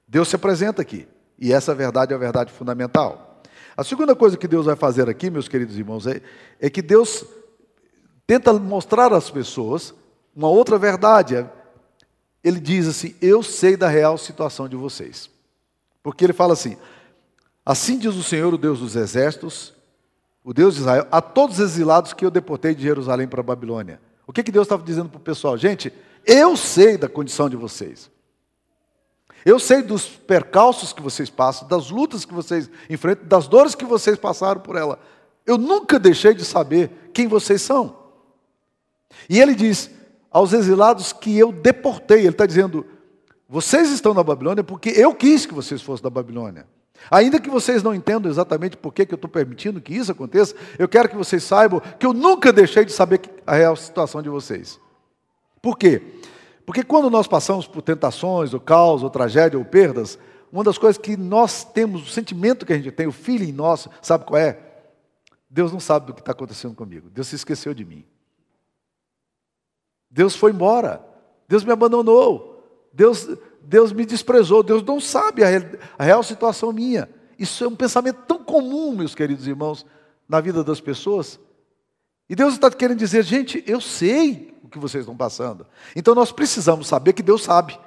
Deus 0.09 0.29
se 0.29 0.37
apresenta 0.37 0.81
aqui. 0.81 1.07
E 1.39 1.53
essa 1.53 1.75
verdade 1.75 2.13
é 2.13 2.17
a 2.17 2.19
verdade 2.19 2.51
fundamental. 2.51 3.32
A 3.77 3.85
segunda 3.85 4.15
coisa 4.15 4.37
que 4.37 4.49
Deus 4.49 4.67
vai 4.67 4.77
fazer 4.77 5.09
aqui, 5.09 5.31
meus 5.31 5.49
queridos 5.49 5.79
irmãos, 5.79 6.07
é, 6.07 6.21
é 6.61 6.69
que 6.69 6.83
Deus 6.83 7.25
tenta 8.27 8.53
mostrar 8.53 9.13
às 9.13 9.31
pessoas 9.31 9.95
uma 10.35 10.49
outra 10.49 10.79
verdade. 10.79 11.47
Ele 12.45 12.61
diz 12.61 12.87
assim: 12.87 13.15
Eu 13.21 13.43
sei 13.43 13.77
da 13.77 13.89
real 13.89 14.19
situação 14.19 14.69
de 14.69 14.77
vocês. 14.77 15.31
Porque 16.03 16.25
ele 16.25 16.33
fala 16.33 16.53
assim: 16.53 16.77
Assim 17.65 17.99
diz 17.99 18.15
o 18.15 18.23
Senhor, 18.23 18.53
o 18.53 18.59
Deus 18.59 18.81
dos 18.81 18.97
exércitos, 18.97 19.73
o 20.45 20.53
Deus 20.53 20.75
de 20.75 20.81
Israel, 20.81 21.07
a 21.11 21.21
todos 21.21 21.59
os 21.59 21.65
exilados 21.65 22.13
que 22.13 22.25
eu 22.25 22.31
deportei 22.31 22.75
de 22.75 22.83
Jerusalém 22.83 23.27
para 23.27 23.41
a 23.41 23.45
Babilônia. 23.45 24.01
O 24.27 24.33
que, 24.33 24.43
que 24.43 24.53
Deus 24.53 24.67
estava 24.67 24.83
dizendo 24.83 25.09
para 25.09 25.19
o 25.19 25.21
pessoal? 25.21 25.57
Gente, 25.57 25.93
eu 26.27 26.57
sei 26.57 26.97
da 26.97 27.09
condição 27.09 27.49
de 27.49 27.57
vocês. 27.57 28.11
Eu 29.45 29.59
sei 29.59 29.83
dos 29.83 30.07
percalços 30.07 30.93
que 30.93 31.03
vocês 31.03 31.29
passam, 31.29 31.67
das 31.67 31.91
lutas 31.91 32.25
que 32.25 32.33
vocês 32.33 32.71
enfrentam, 32.89 33.27
das 33.27 33.49
dores 33.49 33.75
que 33.75 33.85
vocês 33.85 34.17
passaram 34.17 34.61
por 34.61 34.77
ela. 34.77 34.99
Eu 35.45 35.59
nunca 35.59 35.99
deixei 35.99 36.35
de 36.35 36.45
saber 36.45 37.11
quem 37.13 37.27
vocês 37.27 37.61
são. 37.63 37.97
E 39.29 39.41
ele 39.41 39.55
diz 39.55 39.91
aos 40.31 40.53
exilados 40.53 41.13
que 41.13 41.37
eu 41.37 41.53
deportei, 41.53 42.21
ele 42.21 42.29
está 42.29 42.47
dizendo: 42.47 42.87
vocês 43.49 43.91
estão 43.91 44.15
na 44.15 44.23
Babilônia 44.23 44.65
porque 44.65 44.91
eu 44.91 45.15
quis 45.15 45.45
que 45.45 45.55
vocês 45.55 45.83
fossem 45.83 46.05
da 46.05 46.11
Babilônia. 46.11 46.67
Ainda 47.11 47.41
que 47.41 47.51
vocês 47.51 47.83
não 47.83 47.95
entendam 47.95 48.31
exatamente 48.31 48.77
por 48.77 48.95
que 48.95 49.03
eu 49.03 49.17
estou 49.17 49.29
permitindo 49.29 49.81
que 49.81 49.95
isso 49.95 50.13
aconteça, 50.13 50.55
eu 50.79 50.89
quero 50.89 51.09
que 51.09 51.17
vocês 51.17 51.43
saibam 51.43 51.83
que 51.99 52.07
eu 52.07 52.13
nunca 52.13 52.53
deixei 52.53 52.85
de 52.85 52.93
saber 52.93 53.21
a 53.47 53.55
real 53.55 53.75
situação 53.75 54.23
de 54.23 54.29
vocês. 54.29 54.79
Por 55.61 55.77
quê? 55.77 56.01
Porque 56.65 56.83
quando 56.83 57.11
nós 57.11 57.27
passamos 57.27 57.67
por 57.67 57.83
tentações, 57.83 58.55
ou 58.55 58.61
caos, 58.61 59.03
ou 59.03 59.11
tragédia, 59.11 59.59
ou 59.59 59.65
perdas, 59.65 60.19
uma 60.53 60.63
das 60.63 60.79
coisas 60.79 60.99
que 60.99 61.17
nós 61.17 61.65
temos, 61.65 62.03
o 62.03 62.11
sentimento 62.11 62.67
que 62.67 62.73
a 62.73 62.77
gente 62.77 62.91
tem, 62.91 63.07
o 63.07 63.13
feeling 63.13 63.53
nosso, 63.53 63.91
sabe 64.01 64.25
qual 64.25 64.41
é? 64.41 64.59
Deus 65.49 65.73
não 65.73 65.81
sabe 65.81 66.07
do 66.07 66.15
que 66.15 66.21
está 66.21 66.33
acontecendo 66.33 66.75
comigo. 66.75 67.11
Deus 67.11 67.29
se 67.29 67.37
esqueceu 67.37 67.75
de 67.75 67.85
mim. 67.85 68.05
Deus 70.11 70.37
foi 70.37 70.51
embora. 70.53 71.05
Deus 71.49 71.65
me 71.65 71.73
abandonou. 71.73 72.89
Deus, 72.93 73.29
Deus 73.63 73.93
me 73.93 74.07
desprezou. 74.07 74.63
Deus 74.63 74.83
não 74.83 75.01
sabe 75.01 75.43
a 75.43 75.49
real, 75.49 75.63
a 75.99 76.05
real 76.05 76.23
situação 76.23 76.73
minha. 76.73 77.09
Isso 77.39 77.65
é 77.65 77.69
um 77.69 77.77
pensamento 77.77 78.21
tão 78.27 78.45
comum, 78.45 78.95
meus 78.95 79.15
queridos 79.15 79.47
irmãos, 79.47 79.85
na 80.29 80.41
vida 80.41 80.63
das 80.63 80.81
pessoas. 80.81 81.41
E 82.29 82.37
Deus 82.37 82.55
está 82.55 82.71
querendo 82.71 82.99
dizer, 82.99 83.23
gente, 83.23 83.63
eu 83.67 83.81
sei 83.81 84.52
que 84.73 84.79
vocês 84.79 85.03
estão 85.03 85.17
passando. 85.17 85.67
Então 85.95 86.15
nós 86.15 86.33
precisamos 86.33 86.87
saber 86.87 87.13
que 87.13 87.23
Deus 87.23 87.45
sabe. 87.45 87.79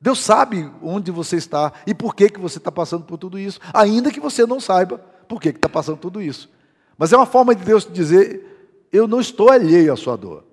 Deus 0.00 0.22
sabe 0.22 0.70
onde 0.82 1.10
você 1.10 1.36
está 1.36 1.72
e 1.86 1.94
por 1.94 2.14
que, 2.14 2.28
que 2.28 2.38
você 2.38 2.58
está 2.58 2.70
passando 2.70 3.04
por 3.04 3.16
tudo 3.16 3.38
isso, 3.38 3.58
ainda 3.72 4.10
que 4.10 4.20
você 4.20 4.44
não 4.44 4.60
saiba 4.60 4.98
por 5.26 5.40
que 5.40 5.48
está 5.48 5.68
passando 5.68 5.96
tudo 5.96 6.20
isso. 6.20 6.50
Mas 6.98 7.12
é 7.12 7.16
uma 7.16 7.24
forma 7.24 7.54
de 7.54 7.64
Deus 7.64 7.88
dizer: 7.90 8.86
eu 8.92 9.08
não 9.08 9.20
estou 9.20 9.50
alheio 9.50 9.92
à 9.92 9.96
sua 9.96 10.16
dor. 10.16 10.44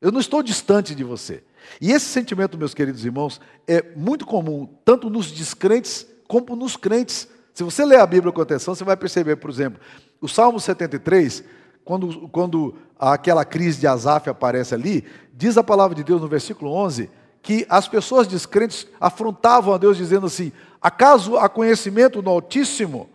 Eu 0.00 0.10
não 0.10 0.20
estou 0.20 0.42
distante 0.42 0.94
de 0.94 1.04
você. 1.04 1.44
E 1.80 1.92
esse 1.92 2.06
sentimento, 2.06 2.58
meus 2.58 2.74
queridos 2.74 3.04
irmãos, 3.04 3.40
é 3.66 3.82
muito 3.96 4.26
comum, 4.26 4.68
tanto 4.84 5.08
nos 5.08 5.30
descrentes 5.30 6.06
como 6.26 6.56
nos 6.56 6.76
crentes. 6.76 7.28
Se 7.54 7.62
você 7.62 7.84
ler 7.84 8.00
a 8.00 8.06
Bíblia 8.06 8.32
com 8.32 8.40
atenção, 8.40 8.74
você 8.74 8.82
vai 8.82 8.96
perceber, 8.96 9.36
por 9.36 9.50
exemplo, 9.50 9.80
o 10.20 10.28
Salmo 10.28 10.58
73 10.58 11.44
quando, 11.84 12.28
quando 12.28 12.74
aquela 12.98 13.44
crise 13.44 13.80
de 13.80 13.86
Asaf 13.86 14.28
aparece 14.28 14.74
ali, 14.74 15.04
diz 15.32 15.56
a 15.58 15.64
palavra 15.64 15.94
de 15.94 16.04
Deus 16.04 16.20
no 16.20 16.28
versículo 16.28 16.72
11 16.72 17.10
que 17.42 17.66
as 17.68 17.88
pessoas 17.88 18.28
descrentes 18.28 18.86
afrontavam 19.00 19.74
a 19.74 19.78
Deus 19.78 19.96
dizendo 19.96 20.26
assim: 20.26 20.52
acaso 20.80 21.36
há 21.36 21.48
conhecimento 21.48 22.22
no 22.22 22.30
Altíssimo? 22.30 23.10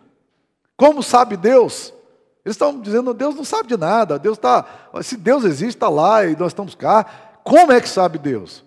Como 0.76 1.02
sabe 1.02 1.36
Deus? 1.36 1.92
Eles 2.44 2.54
estão 2.54 2.78
dizendo: 2.80 3.14
Deus 3.14 3.34
não 3.34 3.44
sabe 3.44 3.68
de 3.68 3.76
nada, 3.76 4.18
Deus 4.18 4.36
está, 4.36 4.66
se 5.02 5.16
Deus 5.16 5.44
existe, 5.44 5.76
está 5.76 5.88
lá 5.88 6.24
e 6.24 6.36
nós 6.36 6.52
estamos 6.52 6.74
cá. 6.74 7.04
Como 7.42 7.72
é 7.72 7.80
que 7.80 7.88
sabe 7.88 8.18
Deus? 8.18 8.64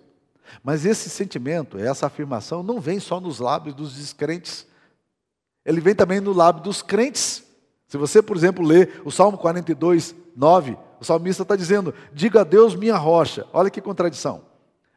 Mas 0.62 0.84
esse 0.84 1.08
sentimento, 1.08 1.78
essa 1.78 2.06
afirmação, 2.06 2.62
não 2.62 2.80
vem 2.80 3.00
só 3.00 3.20
nos 3.20 3.38
lábios 3.38 3.74
dos 3.74 3.94
descrentes, 3.94 4.66
ele 5.64 5.80
vem 5.80 5.94
também 5.94 6.20
no 6.20 6.32
lábio 6.32 6.62
dos 6.62 6.82
crentes. 6.82 7.44
Se 7.92 7.98
você, 7.98 8.22
por 8.22 8.34
exemplo, 8.38 8.64
ler 8.64 9.02
o 9.04 9.10
Salmo 9.10 9.36
42, 9.36 10.16
9, 10.34 10.78
o 10.98 11.04
salmista 11.04 11.42
está 11.42 11.54
dizendo: 11.54 11.92
Diga 12.10 12.40
a 12.40 12.44
Deus 12.44 12.74
minha 12.74 12.96
rocha. 12.96 13.46
Olha 13.52 13.68
que 13.68 13.82
contradição. 13.82 14.46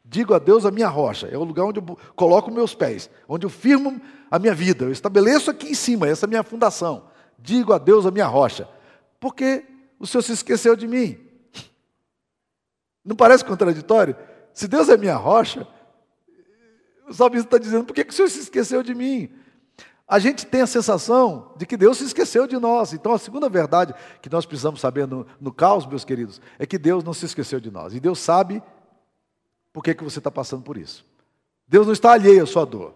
Digo 0.05 0.33
a 0.33 0.39
Deus 0.39 0.65
a 0.65 0.71
minha 0.71 0.87
rocha, 0.87 1.27
é 1.27 1.37
o 1.37 1.43
lugar 1.43 1.65
onde 1.65 1.81
eu 1.81 1.97
coloco 2.15 2.49
meus 2.49 2.73
pés, 2.73 3.09
onde 3.27 3.45
eu 3.45 3.49
firmo 3.49 3.99
a 4.31 4.39
minha 4.39 4.55
vida, 4.55 4.85
eu 4.85 4.93
estabeleço 4.93 5.51
aqui 5.51 5.71
em 5.71 5.73
cima, 5.73 6.07
essa 6.07 6.25
é 6.25 6.27
a 6.27 6.29
minha 6.29 6.43
fundação. 6.43 7.09
Digo 7.37 7.73
a 7.73 7.77
Deus 7.77 8.05
a 8.05 8.11
minha 8.11 8.27
rocha, 8.27 8.65
porque 9.19 9.65
o 9.99 10.07
Senhor 10.07 10.21
se 10.21 10.31
esqueceu 10.31 10.73
de 10.73 10.87
mim. 10.87 11.17
Não 13.03 13.17
parece 13.17 13.43
contraditório? 13.43 14.15
Se 14.53 14.69
Deus 14.69 14.87
é 14.87 14.95
minha 14.95 15.17
rocha, 15.17 15.67
o 17.09 17.13
salmista 17.13 17.47
está 17.47 17.57
dizendo: 17.57 17.83
por 17.83 17.93
que, 17.93 18.05
que 18.05 18.13
o 18.13 18.15
Senhor 18.15 18.29
se 18.29 18.39
esqueceu 18.39 18.81
de 18.81 18.95
mim? 18.95 19.29
A 20.07 20.19
gente 20.19 20.45
tem 20.45 20.61
a 20.61 20.67
sensação 20.67 21.53
de 21.57 21.65
que 21.65 21.75
Deus 21.75 21.97
se 21.97 22.03
esqueceu 22.03 22.45
de 22.45 22.57
nós. 22.57 22.93
Então, 22.93 23.13
a 23.13 23.17
segunda 23.17 23.49
verdade 23.49 23.93
que 24.21 24.29
nós 24.29 24.45
precisamos 24.45 24.79
saber 24.79 25.07
no, 25.07 25.25
no 25.41 25.51
caos, 25.51 25.85
meus 25.85 26.05
queridos, 26.05 26.39
é 26.59 26.65
que 26.65 26.77
Deus 26.77 27.03
não 27.03 27.13
se 27.13 27.25
esqueceu 27.25 27.59
de 27.59 27.71
nós. 27.71 27.93
E 27.93 27.99
Deus 27.99 28.19
sabe 28.19 28.61
por 29.73 29.83
que, 29.83 29.95
que 29.95 30.03
você 30.03 30.19
está 30.19 30.29
passando 30.29 30.61
por 30.61 30.77
isso. 30.77 31.03
Deus 31.67 31.87
não 31.87 31.93
está 31.93 32.13
alheio 32.13 32.43
à 32.43 32.45
sua 32.45 32.65
dor. 32.65 32.93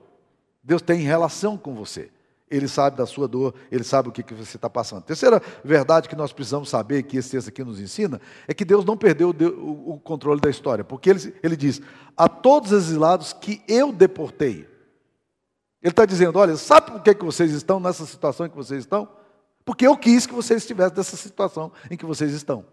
Deus 0.64 0.84
tem 0.84 1.00
relação 1.00 1.58
com 1.58 1.74
você. 1.74 2.12
Ele 2.50 2.68
sabe 2.68 2.98
da 2.98 3.06
sua 3.06 3.28
dor, 3.28 3.54
ele 3.72 3.84
sabe 3.84 4.10
o 4.10 4.12
que, 4.12 4.24
que 4.24 4.34
você 4.34 4.58
está 4.58 4.70
passando. 4.70 5.04
Terceira 5.04 5.42
verdade 5.64 6.10
que 6.10 6.16
nós 6.16 6.32
precisamos 6.32 6.70
saber, 6.70 7.04
que 7.04 7.18
esse 7.18 7.32
texto 7.32 7.48
aqui 7.50 7.64
nos 7.64 7.80
ensina, 7.80 8.20
é 8.48 8.54
que 8.54 8.66
Deus 8.66 8.86
não 8.86 8.98
perdeu 8.98 9.30
o 9.30 10.00
controle 10.00 10.42
da 10.42 10.50
história. 10.50 10.84
Porque 10.84 11.10
ele, 11.10 11.36
ele 11.44 11.56
diz: 11.56 11.80
A 12.18 12.28
todos 12.28 12.72
os 12.72 12.86
exilados 12.86 13.34
que 13.34 13.62
eu 13.68 13.92
deportei, 13.92 14.68
ele 15.82 15.92
está 15.92 16.06
dizendo: 16.06 16.38
olha, 16.38 16.58
sabe 16.58 16.92
por 16.92 17.02
que, 17.02 17.16
que 17.16 17.26
vocês 17.26 17.52
estão 17.52 17.80
nessa 17.80 18.06
situação 18.06 18.46
em 18.46 18.50
que 18.50 18.56
vocês 18.56 18.82
estão? 18.82 19.08
Porque 19.64 19.86
eu 19.86 19.96
quis 19.98 20.26
que 20.26 20.34
vocês 20.34 20.64
estivessem 20.64 20.98
nessa 20.98 21.16
situação 21.16 21.72
em 21.90 21.98
que 21.98 22.06
vocês 22.06 22.34
estão. 22.34 22.66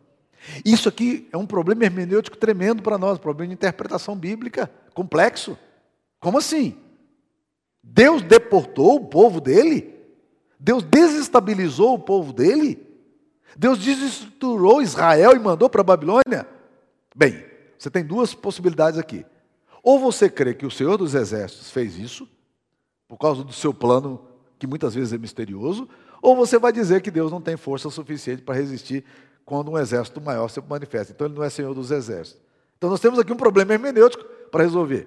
Isso 0.65 0.89
aqui 0.89 1.29
é 1.33 1.37
um 1.37 1.47
problema 1.47 1.85
hermenêutico 1.85 2.37
tremendo 2.37 2.83
para 2.83 2.99
nós, 2.99 3.19
um 3.19 3.23
problema 3.23 3.49
de 3.49 3.55
interpretação 3.55 4.17
bíblica 4.17 4.71
complexo. 4.95 5.59
Como 6.21 6.39
assim? 6.39 6.77
Deus 7.83 8.23
deportou 8.23 8.97
o 8.97 9.07
povo 9.07 9.41
dele? 9.41 9.95
Deus 10.59 10.83
desestabilizou 10.83 11.95
o 11.95 11.99
povo 11.99 12.33
dele? 12.33 12.85
Deus 13.57 13.79
desestruturou 13.79 14.83
Israel 14.83 15.33
e 15.35 15.39
mandou 15.39 15.69
para 15.69 15.81
a 15.81 15.85
Babilônia? 15.85 16.47
Bem, 17.15 17.45
você 17.79 17.91
tem 17.91 18.05
duas 18.05 18.35
possibilidades 18.35 18.99
aqui. 18.99 19.25
Ou 19.83 19.99
você 19.99 20.29
crê 20.29 20.55
que 20.55 20.67
o 20.67 20.71
Senhor 20.71 20.97
dos 20.97 21.15
Exércitos 21.15 21.71
fez 21.71 21.97
isso, 21.97 22.29
por 23.09 23.19
causa 23.19 23.45
do 23.45 23.53
seu 23.53 23.73
plano, 23.73 24.21
que 24.59 24.67
muitas 24.67 24.95
vezes 24.95 25.13
é 25.13 25.19
misterioso, 25.19 25.89
ou 26.21 26.35
você 26.35 26.59
vai 26.59 26.73
dizer 26.73 27.03
que 27.03 27.11
Deus 27.11 27.31
não 27.31 27.41
tem 27.41 27.57
força 27.57 27.91
suficiente 27.91 28.43
para 28.43 28.55
resistir 28.55 29.05
quando 29.45 29.71
um 29.71 29.79
exército 29.79 30.21
maior 30.21 30.49
se 30.49 30.61
manifesta. 30.61 31.13
Então 31.13 31.27
ele 31.27 31.37
não 31.37 31.45
é 31.45 31.51
Senhor 31.51 31.73
dos 31.73 31.91
exércitos. 31.91 32.43
Então 32.77 32.91
nós 32.91 33.01
temos 33.01 33.19
aqui 33.19 33.33
um 33.33 33.37
problema 33.37 33.73
hermenêutico 33.73 34.25
para 34.51 34.65
resolver. 34.65 35.07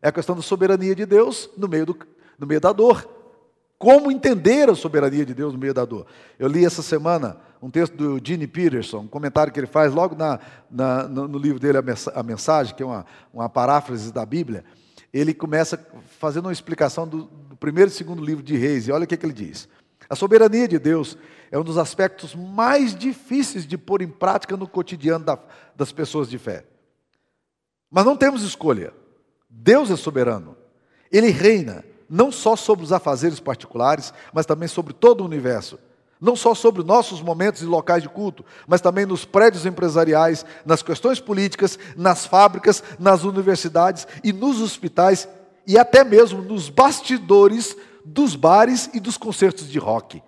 É 0.00 0.08
a 0.08 0.12
questão 0.12 0.34
da 0.34 0.42
soberania 0.42 0.94
de 0.94 1.04
Deus 1.04 1.50
no 1.56 1.68
meio, 1.68 1.86
do, 1.86 1.98
no 2.38 2.46
meio 2.46 2.60
da 2.60 2.72
dor. 2.72 3.08
Como 3.78 4.10
entender 4.10 4.70
a 4.70 4.74
soberania 4.74 5.26
de 5.26 5.34
Deus 5.34 5.52
no 5.52 5.58
meio 5.58 5.74
da 5.74 5.84
dor? 5.84 6.06
Eu 6.38 6.48
li 6.48 6.64
essa 6.64 6.82
semana 6.82 7.36
um 7.60 7.70
texto 7.70 7.94
do 7.96 8.20
Gene 8.22 8.46
Peterson, 8.46 9.00
um 9.00 9.06
comentário 9.06 9.52
que 9.52 9.60
ele 9.60 9.66
faz 9.66 9.92
logo 9.92 10.14
na, 10.14 10.38
na, 10.70 11.08
no 11.08 11.38
livro 11.38 11.58
dele, 11.58 11.78
A 12.14 12.22
Mensagem, 12.22 12.74
que 12.74 12.82
é 12.82 12.86
uma, 12.86 13.04
uma 13.32 13.48
paráfrase 13.48 14.12
da 14.12 14.24
Bíblia 14.24 14.64
ele 15.14 15.32
começa 15.32 15.78
fazendo 16.18 16.46
uma 16.46 16.52
explicação 16.52 17.06
do, 17.06 17.22
do 17.22 17.56
primeiro 17.56 17.88
e 17.88 17.94
segundo 17.94 18.24
livro 18.24 18.42
de 18.42 18.56
Reis, 18.56 18.88
e 18.88 18.92
olha 18.92 19.04
o 19.04 19.06
que, 19.06 19.16
que 19.16 19.24
ele 19.24 19.32
diz. 19.32 19.68
A 20.10 20.16
soberania 20.16 20.66
de 20.66 20.76
Deus 20.76 21.16
é 21.52 21.58
um 21.58 21.62
dos 21.62 21.78
aspectos 21.78 22.34
mais 22.34 22.96
difíceis 22.96 23.64
de 23.64 23.78
pôr 23.78 24.02
em 24.02 24.08
prática 24.08 24.56
no 24.56 24.66
cotidiano 24.66 25.24
da, 25.24 25.38
das 25.76 25.92
pessoas 25.92 26.28
de 26.28 26.36
fé. 26.36 26.64
Mas 27.88 28.04
não 28.04 28.16
temos 28.16 28.42
escolha. 28.42 28.92
Deus 29.48 29.88
é 29.88 29.96
soberano. 29.96 30.56
Ele 31.12 31.30
reina 31.30 31.84
não 32.10 32.32
só 32.32 32.56
sobre 32.56 32.84
os 32.84 32.92
afazeres 32.92 33.38
particulares, 33.38 34.12
mas 34.32 34.44
também 34.44 34.68
sobre 34.68 34.92
todo 34.92 35.20
o 35.20 35.24
universo 35.24 35.78
não 36.24 36.34
só 36.34 36.54
sobre 36.54 36.82
nossos 36.82 37.20
momentos 37.20 37.60
e 37.60 37.66
locais 37.66 38.02
de 38.02 38.08
culto, 38.08 38.42
mas 38.66 38.80
também 38.80 39.04
nos 39.04 39.26
prédios 39.26 39.66
empresariais, 39.66 40.46
nas 40.64 40.82
questões 40.82 41.20
políticas, 41.20 41.78
nas 41.94 42.24
fábricas, 42.24 42.82
nas 42.98 43.24
universidades 43.24 44.08
e 44.24 44.32
nos 44.32 44.62
hospitais 44.62 45.28
e 45.66 45.76
até 45.76 46.02
mesmo 46.02 46.40
nos 46.40 46.70
bastidores 46.70 47.76
dos 48.06 48.34
bares 48.34 48.88
e 48.94 49.00
dos 49.00 49.18
concertos 49.18 49.68
de 49.68 49.78
rock. 49.78 50.22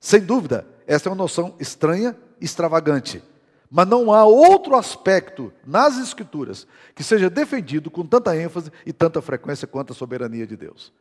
Sem 0.00 0.20
dúvida, 0.20 0.66
essa 0.86 1.08
é 1.08 1.10
uma 1.10 1.16
noção 1.16 1.54
estranha 1.60 2.16
e 2.40 2.46
extravagante, 2.46 3.22
Mas 3.70 3.86
não 3.86 4.10
há 4.10 4.24
outro 4.24 4.74
aspecto 4.74 5.52
nas 5.66 5.98
Escrituras 5.98 6.66
que 6.94 7.04
seja 7.04 7.28
defendido 7.28 7.90
com 7.90 8.06
tanta 8.06 8.34
ênfase 8.34 8.72
e 8.86 8.92
tanta 8.92 9.20
frequência 9.20 9.68
quanto 9.68 9.92
a 9.92 9.96
soberania 9.96 10.46
de 10.46 10.56
Deus. 10.56 10.92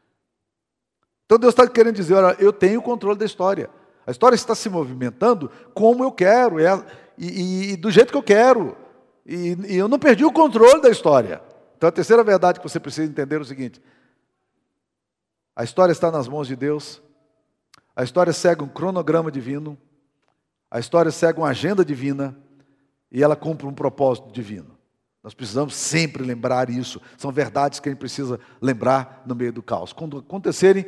Então 1.26 1.40
Deus 1.40 1.54
está 1.54 1.66
querendo 1.68 1.96
dizer: 1.96 2.16
olha, 2.16 2.36
eu 2.38 2.52
tenho 2.52 2.82
o 2.82 2.84
controle 2.84 3.18
da 3.18 3.26
história. 3.26 3.70
A 4.06 4.12
história 4.12 4.36
está 4.36 4.54
se 4.54 4.70
movimentando 4.70 5.50
como 5.74 6.04
eu 6.04 6.12
quero, 6.12 6.60
é, 6.60 6.86
e, 7.18 7.72
e 7.72 7.78
do 7.78 7.90
jeito 7.90 8.12
que 8.12 8.18
eu 8.18 8.24
quero. 8.24 8.76
E, 9.26 9.58
e 9.68 9.76
eu 9.78 9.88
não 9.88 9.98
perdi 9.98 10.26
o 10.26 10.32
controle 10.32 10.82
da 10.82 10.90
história. 10.90 11.42
Então 11.78 11.88
a 11.88 11.92
terceira 11.92 12.24
verdade 12.24 12.60
que 12.60 12.68
você 12.68 12.80
precisa 12.80 13.10
entender 13.10 13.38
é 13.38 13.40
o 13.40 13.46
seguinte: 13.46 13.82
a 15.56 15.64
história 15.64 15.92
está 15.92 16.12
nas 16.12 16.28
mãos 16.28 16.48
de 16.48 16.56
Deus, 16.56 17.02
a 17.96 18.04
história 18.04 18.34
segue 18.34 18.64
um 18.64 18.68
cronograma 18.68 19.32
divino, 19.32 19.78
a 20.70 20.80
história 20.80 21.12
segue 21.12 21.40
uma 21.40 21.50
agenda 21.50 21.86
divina 21.86 22.38
e 23.12 23.24
ela 23.24 23.36
cumpre 23.36 23.68
um 23.68 23.74
propósito 23.74 24.32
divino. 24.32 24.78
Nós 25.24 25.34
precisamos 25.34 25.74
sempre 25.74 26.22
lembrar 26.22 26.70
isso. 26.70 27.02
São 27.18 27.32
verdades 27.32 27.80
que 27.80 27.88
a 27.88 27.92
gente 27.92 28.00
precisa 28.00 28.38
lembrar 28.62 29.24
no 29.26 29.34
meio 29.34 29.54
do 29.54 29.64
caos. 29.64 29.94
Quando 29.94 30.18
acontecerem 30.18 30.86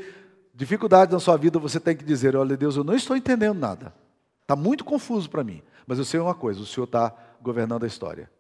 dificuldades 0.56 1.14
na 1.14 1.20
sua 1.20 1.38
vida, 1.38 1.60
você 1.60 1.80
tem 1.80 1.96
que 1.96 2.04
dizer: 2.04 2.36
Olha, 2.36 2.56
Deus, 2.56 2.78
eu 2.78 2.84
não 2.84 2.96
estou 2.96 3.16
entendendo 3.16 3.60
nada. 3.60 3.94
Está 4.42 4.56
muito 4.56 4.86
confuso 4.86 5.30
para 5.30 5.44
mim. 5.44 5.62
Mas 5.86 6.00
eu 6.00 6.06
sei 6.06 6.20
uma 6.20 6.34
coisa: 6.34 6.62
o 6.62 6.66
Senhor 6.66 6.86
está 6.86 7.14
governando 7.42 7.84
a 7.84 7.88
história. 7.88 8.32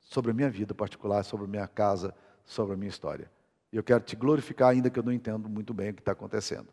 Sobre 0.00 0.30
a 0.30 0.34
minha 0.34 0.50
vida 0.50 0.74
particular, 0.74 1.24
sobre 1.24 1.46
a 1.46 1.48
minha 1.48 1.66
casa, 1.66 2.14
sobre 2.44 2.74
a 2.74 2.76
minha 2.76 2.88
história. 2.88 3.30
E 3.72 3.76
eu 3.76 3.82
quero 3.82 4.00
te 4.00 4.16
glorificar, 4.16 4.70
ainda 4.70 4.88
que 4.88 4.98
eu 4.98 5.02
não 5.02 5.12
entendo 5.12 5.48
muito 5.48 5.74
bem 5.74 5.90
o 5.90 5.94
que 5.94 6.00
está 6.00 6.12
acontecendo. 6.12 6.68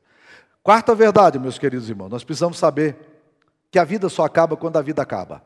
Quarta 0.63 0.93
verdade, 0.95 1.39
meus 1.39 1.57
queridos 1.57 1.89
irmãos: 1.89 2.09
nós 2.09 2.23
precisamos 2.23 2.57
saber 2.57 2.95
que 3.71 3.79
a 3.79 3.83
vida 3.83 4.07
só 4.09 4.23
acaba 4.23 4.55
quando 4.55 4.77
a 4.77 4.81
vida 4.81 5.01
acaba. 5.01 5.43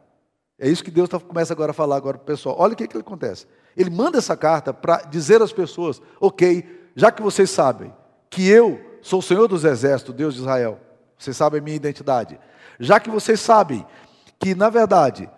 É 0.59 0.69
isso 0.69 0.83
que 0.83 0.91
Deus 0.91 1.09
tá, 1.09 1.19
começa 1.19 1.53
agora 1.53 1.71
a 1.71 1.73
falar 1.73 1.95
agora 1.95 2.17
para 2.17 2.23
o 2.23 2.27
pessoal. 2.27 2.55
Olha 2.59 2.73
o 2.73 2.75
que, 2.75 2.87
que 2.87 2.97
acontece. 2.97 3.47
Ele 3.75 3.89
manda 3.89 4.19
essa 4.19 4.37
carta 4.37 4.73
para 4.73 4.97
dizer 5.03 5.41
às 5.41 5.51
pessoas: 5.51 6.01
ok, 6.19 6.91
já 6.95 7.11
que 7.11 7.21
vocês 7.21 7.49
sabem 7.49 7.93
que 8.29 8.47
eu 8.47 8.90
sou 9.01 9.19
o 9.19 9.23
Senhor 9.23 9.47
dos 9.47 9.63
Exércitos, 9.63 10.15
Deus 10.15 10.35
de 10.35 10.41
Israel. 10.41 10.79
Vocês 11.17 11.35
sabem 11.37 11.59
a 11.59 11.63
minha 11.63 11.75
identidade. 11.75 12.39
Já 12.79 12.99
que 12.99 13.09
vocês 13.09 13.39
sabem 13.39 13.85
que, 14.39 14.55
na 14.55 14.69
verdade, 14.69 15.29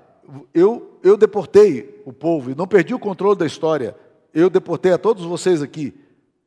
eu, 0.54 1.00
eu 1.04 1.18
deportei 1.18 2.02
o 2.06 2.14
povo 2.14 2.52
e 2.52 2.56
não 2.56 2.68
perdi 2.68 2.94
o 2.94 3.00
controle 3.00 3.38
da 3.38 3.46
história, 3.46 3.96
eu 4.34 4.50
deportei 4.50 4.94
a 4.94 4.98
todos 4.98 5.26
vocês 5.26 5.62
aqui 5.62 5.94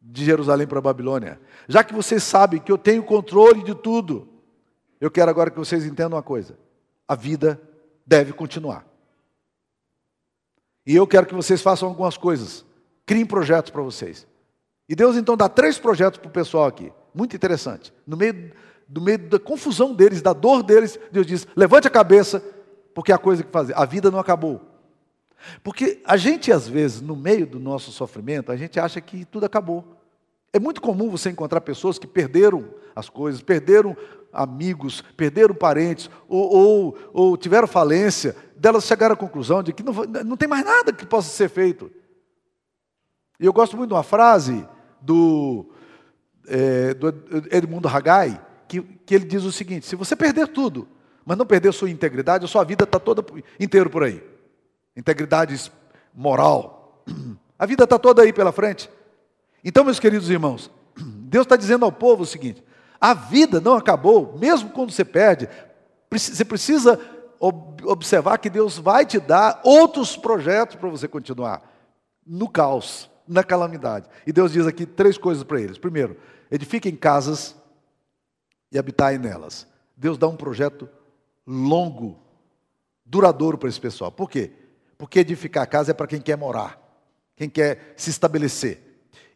de 0.00 0.24
Jerusalém 0.24 0.66
para 0.66 0.78
a 0.78 0.82
Babilônia. 0.82 1.40
Já 1.68 1.84
que 1.84 1.92
vocês 1.92 2.22
sabem 2.22 2.60
que 2.60 2.72
eu 2.72 2.78
tenho 2.78 3.02
controle 3.02 3.62
de 3.62 3.74
tudo, 3.74 4.28
eu 5.00 5.10
quero 5.10 5.30
agora 5.30 5.50
que 5.50 5.58
vocês 5.58 5.84
entendam 5.84 6.16
uma 6.16 6.22
coisa: 6.22 6.58
a 7.06 7.14
vida 7.14 7.60
deve 8.06 8.32
continuar. 8.32 8.86
E 10.86 10.94
eu 10.94 11.06
quero 11.06 11.26
que 11.26 11.34
vocês 11.34 11.60
façam 11.60 11.88
algumas 11.88 12.16
coisas, 12.16 12.64
criem 13.04 13.26
projetos 13.26 13.70
para 13.70 13.82
vocês. 13.82 14.26
E 14.88 14.94
Deus 14.94 15.16
então 15.16 15.36
dá 15.36 15.48
três 15.48 15.78
projetos 15.78 16.18
para 16.18 16.28
o 16.28 16.32
pessoal 16.32 16.66
aqui. 16.66 16.92
Muito 17.14 17.34
interessante. 17.34 17.92
No 18.06 18.16
meio, 18.16 18.52
do 18.86 19.00
meio 19.00 19.18
da 19.18 19.38
confusão 19.38 19.94
deles, 19.94 20.22
da 20.22 20.32
dor 20.32 20.62
deles, 20.62 20.98
Deus 21.10 21.26
diz: 21.26 21.46
levante 21.56 21.88
a 21.88 21.90
cabeça, 21.90 22.42
porque 22.94 23.12
há 23.12 23.18
coisa 23.18 23.42
que 23.42 23.50
fazer. 23.50 23.74
A 23.76 23.84
vida 23.84 24.10
não 24.10 24.18
acabou. 24.18 24.60
Porque 25.62 26.00
a 26.04 26.16
gente, 26.16 26.52
às 26.52 26.68
vezes, 26.68 27.00
no 27.00 27.16
meio 27.16 27.46
do 27.46 27.58
nosso 27.58 27.90
sofrimento, 27.92 28.50
a 28.50 28.56
gente 28.56 28.78
acha 28.78 29.00
que 29.00 29.24
tudo 29.24 29.44
acabou. 29.44 29.84
É 30.52 30.58
muito 30.58 30.80
comum 30.80 31.10
você 31.10 31.30
encontrar 31.30 31.60
pessoas 31.60 31.98
que 31.98 32.06
perderam 32.06 32.64
as 32.94 33.08
coisas, 33.08 33.42
perderam 33.42 33.96
amigos, 34.32 35.02
perderam 35.16 35.54
parentes, 35.54 36.08
ou, 36.28 36.54
ou, 36.54 36.98
ou 37.12 37.36
tiveram 37.36 37.66
falência, 37.66 38.36
delas 38.56 38.84
chegaram 38.84 39.14
à 39.14 39.16
conclusão 39.16 39.62
de 39.62 39.72
que 39.72 39.82
não, 39.82 39.92
não 40.24 40.36
tem 40.36 40.48
mais 40.48 40.64
nada 40.64 40.92
que 40.92 41.04
possa 41.04 41.28
ser 41.28 41.48
feito. 41.48 41.90
E 43.38 43.44
eu 43.44 43.52
gosto 43.52 43.76
muito 43.76 43.90
de 43.90 43.94
uma 43.94 44.02
frase 44.02 44.66
do 45.06 45.66
é, 46.48 46.94
do 46.94 47.08
Edmundo 47.50 47.88
Hagai, 47.88 48.40
que, 48.68 48.82
que 48.82 49.14
ele 49.14 49.24
diz 49.24 49.44
o 49.44 49.52
seguinte: 49.52 49.86
se 49.86 49.96
você 49.96 50.14
perder 50.14 50.48
tudo, 50.48 50.88
mas 51.24 51.38
não 51.38 51.46
perder 51.46 51.72
sua 51.72 51.90
integridade, 51.90 52.44
a 52.44 52.48
sua 52.48 52.64
vida 52.64 52.84
está 52.84 52.98
toda 52.98 53.24
inteira 53.58 53.88
por 53.88 54.02
aí. 54.02 54.22
Integridade 54.96 55.70
moral. 56.14 57.04
A 57.58 57.64
vida 57.64 57.84
está 57.84 57.98
toda 57.98 58.20
aí 58.20 58.34
pela 58.34 58.52
frente. 58.52 58.90
Então, 59.64 59.82
meus 59.82 59.98
queridos 59.98 60.28
irmãos, 60.28 60.70
Deus 60.94 61.46
está 61.46 61.56
dizendo 61.56 61.86
ao 61.86 61.92
povo 61.92 62.22
o 62.22 62.26
seguinte: 62.26 62.62
a 63.00 63.14
vida 63.14 63.60
não 63.60 63.74
acabou, 63.74 64.36
mesmo 64.38 64.70
quando 64.70 64.92
você 64.92 65.04
perde, 65.04 65.48
você 66.10 66.44
precisa 66.44 67.00
observar 67.38 68.38
que 68.38 68.50
Deus 68.50 68.78
vai 68.78 69.04
te 69.04 69.18
dar 69.18 69.60
outros 69.64 70.16
projetos 70.16 70.76
para 70.76 70.88
você 70.88 71.08
continuar 71.08 71.62
no 72.26 72.48
caos, 72.48 73.10
na 73.26 73.42
calamidade. 73.42 74.08
E 74.26 74.32
Deus 74.32 74.52
diz 74.52 74.66
aqui 74.66 74.86
três 74.86 75.18
coisas 75.18 75.42
para 75.42 75.60
eles. 75.60 75.78
Primeiro, 75.78 76.16
edifiquem 76.50 76.94
casas 76.94 77.54
e 78.70 78.78
habitai 78.78 79.18
nelas. 79.18 79.66
Deus 79.96 80.18
dá 80.18 80.28
um 80.28 80.36
projeto 80.36 80.88
longo, 81.46 82.18
duradouro 83.04 83.56
para 83.56 83.68
esse 83.68 83.80
pessoal. 83.80 84.10
Por 84.10 84.28
quê? 84.28 84.52
Porque 84.98 85.20
edificar 85.20 85.68
casa 85.68 85.90
é 85.90 85.94
para 85.94 86.06
quem 86.06 86.20
quer 86.20 86.36
morar, 86.36 86.78
quem 87.36 87.48
quer 87.48 87.94
se 87.96 88.10
estabelecer. 88.10 88.82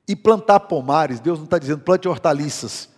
E 0.09 0.16
plantar 0.16 0.61
pomares, 0.61 1.20
Deus 1.20 1.38
não 1.38 1.44
está 1.44 1.59
dizendo 1.59 1.83
plante 1.83 2.09
hortaliças. 2.09 2.88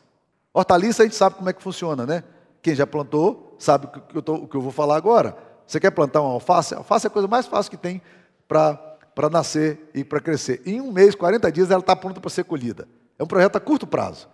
Hortaliça 0.53 1.03
a 1.03 1.07
gente 1.07 1.17
sabe 1.17 1.37
como 1.37 1.49
é 1.49 1.53
que 1.53 1.63
funciona, 1.63 2.07
né? 2.07 2.25
Quem 2.63 2.75
já 2.75 2.87
plantou 2.87 3.57
sabe 3.59 3.87
o 3.87 3.91
que 3.91 4.17
eu, 4.17 4.35
o 4.35 4.49
que 4.49 4.57
eu 4.57 4.61
vou 4.61 4.73
falar 4.73 4.97
agora. 4.97 5.37
Você 5.67 5.81
quer 5.81 5.91
plantar 5.91 6.21
uma 6.21 6.33
alface? 6.33 6.75
A 6.75 6.79
alface 6.79 7.07
é 7.07 7.09
a 7.09 7.11
coisa 7.11 7.29
mais 7.29 7.47
fácil 7.47 7.71
que 7.71 7.77
tem 7.77 8.01
para 8.47 8.92
nascer 9.31 9.91
e 9.95 10.05
para 10.05 10.21
crescer. 10.21 10.63
Em 10.65 10.81
um 10.81 10.93
mês, 10.93 11.15
40 11.15 11.51
dias, 11.53 11.71
ela 11.71 11.81
está 11.81 11.95
pronta 11.95 12.21
para 12.21 12.31
ser 12.31 12.45
colhida. 12.45 12.89
É 13.19 13.23
um 13.23 13.27
projeto 13.27 13.57
a 13.57 13.61
curto 13.61 13.87
prazo. 13.87 14.29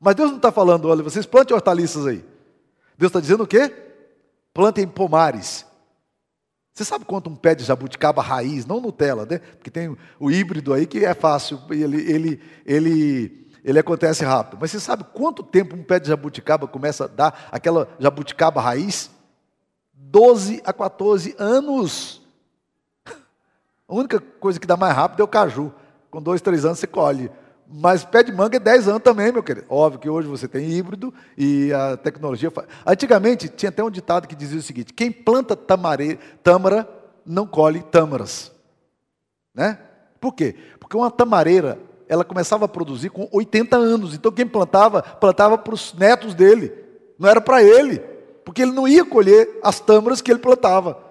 Mas 0.00 0.14
Deus 0.14 0.30
não 0.30 0.36
está 0.36 0.52
falando, 0.52 0.88
olha, 0.88 1.02
vocês 1.02 1.26
plantem 1.26 1.54
hortaliças 1.54 2.06
aí. 2.06 2.24
Deus 2.96 3.10
está 3.10 3.20
dizendo 3.20 3.44
o 3.44 3.46
quê? 3.46 3.72
Plantem 4.52 4.86
pomares. 4.86 5.66
Você 6.72 6.84
sabe 6.84 7.04
quanto 7.04 7.28
um 7.28 7.34
pé 7.34 7.54
de 7.54 7.64
jabuticaba 7.64 8.22
raiz, 8.22 8.64
não 8.64 8.80
Nutella, 8.80 9.26
né? 9.26 9.38
Porque 9.38 9.70
tem 9.70 9.96
o 10.20 10.30
híbrido 10.30 10.72
aí 10.72 10.86
que 10.86 11.04
é 11.04 11.12
fácil, 11.12 11.60
ele, 11.70 12.00
ele, 12.08 12.40
ele, 12.64 13.48
ele 13.64 13.78
acontece 13.80 14.24
rápido. 14.24 14.58
Mas 14.60 14.70
você 14.70 14.78
sabe 14.78 15.04
quanto 15.12 15.42
tempo 15.42 15.74
um 15.74 15.82
pé 15.82 15.98
de 15.98 16.06
jabuticaba 16.06 16.68
começa 16.68 17.04
a 17.04 17.08
dar 17.08 17.48
aquela 17.50 17.88
jabuticaba 17.98 18.60
raiz? 18.60 19.10
12 19.92 20.62
a 20.64 20.72
14 20.72 21.34
anos. 21.36 22.22
A 23.88 23.94
única 23.94 24.20
coisa 24.20 24.60
que 24.60 24.66
dá 24.66 24.76
mais 24.76 24.94
rápido 24.94 25.20
é 25.20 25.24
o 25.24 25.28
caju. 25.28 25.72
Com 26.10 26.20
dois, 26.20 26.42
três 26.42 26.64
anos 26.64 26.78
você 26.78 26.86
colhe. 26.86 27.30
Mas 27.70 28.04
pé 28.04 28.22
de 28.22 28.32
manga 28.32 28.56
é 28.56 28.60
10 28.60 28.88
anos 28.88 29.02
também, 29.02 29.30
meu 29.30 29.42
querido. 29.42 29.66
Óbvio 29.68 30.00
que 30.00 30.08
hoje 30.08 30.26
você 30.26 30.48
tem 30.48 30.70
híbrido 30.70 31.12
e 31.36 31.70
a 31.72 31.96
tecnologia. 31.98 32.50
Antigamente 32.86 33.48
tinha 33.48 33.68
até 33.68 33.84
um 33.84 33.90
ditado 33.90 34.26
que 34.26 34.34
dizia 34.34 34.58
o 34.58 34.62
seguinte: 34.62 34.92
quem 34.94 35.12
planta 35.12 35.54
tamare, 35.54 36.18
tâmara 36.42 36.88
não 37.26 37.46
colhe 37.46 37.82
tâmaras. 37.82 38.50
Né? 39.54 39.78
Por 40.18 40.32
quê? 40.32 40.54
Porque 40.80 40.96
uma 40.96 41.10
tamareira 41.10 41.78
ela 42.08 42.24
começava 42.24 42.64
a 42.64 42.68
produzir 42.68 43.10
com 43.10 43.28
80 43.30 43.76
anos. 43.76 44.14
Então 44.14 44.32
quem 44.32 44.46
plantava, 44.46 45.02
plantava 45.02 45.58
para 45.58 45.74
os 45.74 45.92
netos 45.92 46.34
dele. 46.34 46.72
Não 47.18 47.28
era 47.28 47.40
para 47.40 47.62
ele. 47.62 47.98
Porque 48.46 48.62
ele 48.62 48.72
não 48.72 48.88
ia 48.88 49.04
colher 49.04 49.60
as 49.62 49.78
tâmaras 49.78 50.22
que 50.22 50.30
ele 50.30 50.38
plantava. 50.38 51.07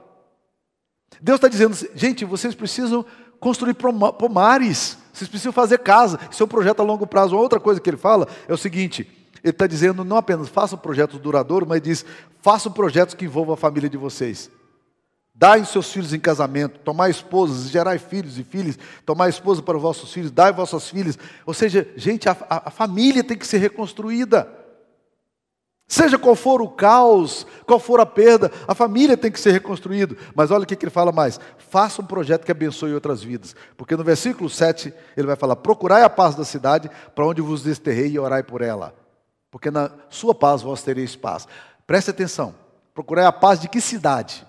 Deus 1.21 1.37
está 1.37 1.47
dizendo, 1.47 1.75
gente, 1.95 2.25
vocês 2.25 2.53
precisam 2.53 3.05
construir 3.39 3.73
pomares. 3.73 4.97
Vocês 5.11 5.29
precisam 5.29 5.51
fazer 5.51 5.79
casa. 5.79 6.19
Isso 6.31 6.43
é 6.43 6.45
um 6.45 6.49
projeto 6.49 6.81
a 6.81 6.83
longo 6.83 7.07
prazo. 7.07 7.35
Uma 7.35 7.41
outra 7.41 7.59
coisa 7.59 7.79
que 7.79 7.89
ele 7.89 7.97
fala 7.97 8.27
é 8.47 8.53
o 8.53 8.57
seguinte: 8.57 9.09
ele 9.43 9.51
está 9.51 9.65
dizendo 9.65 10.03
não 10.03 10.17
apenas 10.17 10.49
façam 10.49 10.77
projetos 10.77 11.19
duradouros, 11.19 11.67
mas 11.67 11.81
diz 11.81 12.05
façam 12.41 12.71
projetos 12.71 13.15
que 13.15 13.25
envolvam 13.25 13.53
a 13.53 13.57
família 13.57 13.89
de 13.89 13.97
vocês. 13.97 14.49
Dai 15.33 15.63
seus 15.65 15.91
filhos 15.91 16.13
em 16.13 16.19
casamento, 16.19 16.79
tomai 16.79 17.11
esposas, 17.11 17.69
gerai 17.69 17.99
filhos 17.99 18.39
e 18.39 18.43
filhas, 18.43 18.77
tomai 19.05 19.29
esposa 19.29 19.61
para 19.61 19.77
os 19.77 19.83
vossos 19.83 20.11
filhos, 20.11 20.31
dai 20.31 20.51
vossas 20.51 20.89
filhas. 20.89 21.17
Ou 21.45 21.53
seja, 21.53 21.87
gente, 21.95 22.27
a, 22.27 22.35
a, 22.49 22.69
a 22.69 22.71
família 22.71 23.23
tem 23.23 23.37
que 23.37 23.45
ser 23.45 23.59
reconstruída. 23.59 24.51
Seja 25.87 26.19
qual 26.19 26.35
for 26.35 26.61
o 26.61 26.67
caos, 26.67 27.47
qual 27.65 27.79
for 27.79 28.01
a 28.01 28.05
perda, 28.05 28.51
a 28.67 28.75
família 28.75 29.15
tem 29.15 29.31
que 29.31 29.39
ser 29.39 29.51
reconstruída. 29.51 30.17
Mas 30.35 30.51
olha 30.51 30.63
o 30.63 30.67
que 30.67 30.75
ele 30.75 30.91
fala 30.91 31.13
mais: 31.13 31.39
faça 31.69 32.01
um 32.01 32.05
projeto 32.05 32.43
que 32.43 32.51
abençoe 32.51 32.93
outras 32.93 33.23
vidas. 33.23 33.55
Porque 33.77 33.95
no 33.95 34.03
versículo 34.03 34.49
7 34.49 34.93
ele 35.15 35.27
vai 35.27 35.37
falar: 35.37 35.55
procurai 35.55 36.03
a 36.03 36.09
paz 36.09 36.35
da 36.35 36.43
cidade 36.43 36.91
para 37.15 37.25
onde 37.25 37.41
vos 37.41 37.63
desterrei 37.63 38.11
e 38.11 38.19
orai 38.19 38.43
por 38.43 38.61
ela. 38.61 38.93
Porque 39.49 39.71
na 39.71 39.89
sua 40.09 40.35
paz 40.35 40.61
vós 40.61 40.83
tereis 40.83 41.15
paz. 41.15 41.47
Preste 41.85 42.11
atenção: 42.11 42.53
procurai 42.93 43.25
a 43.25 43.31
paz 43.31 43.61
de 43.61 43.69
que 43.69 43.79
cidade? 43.79 44.45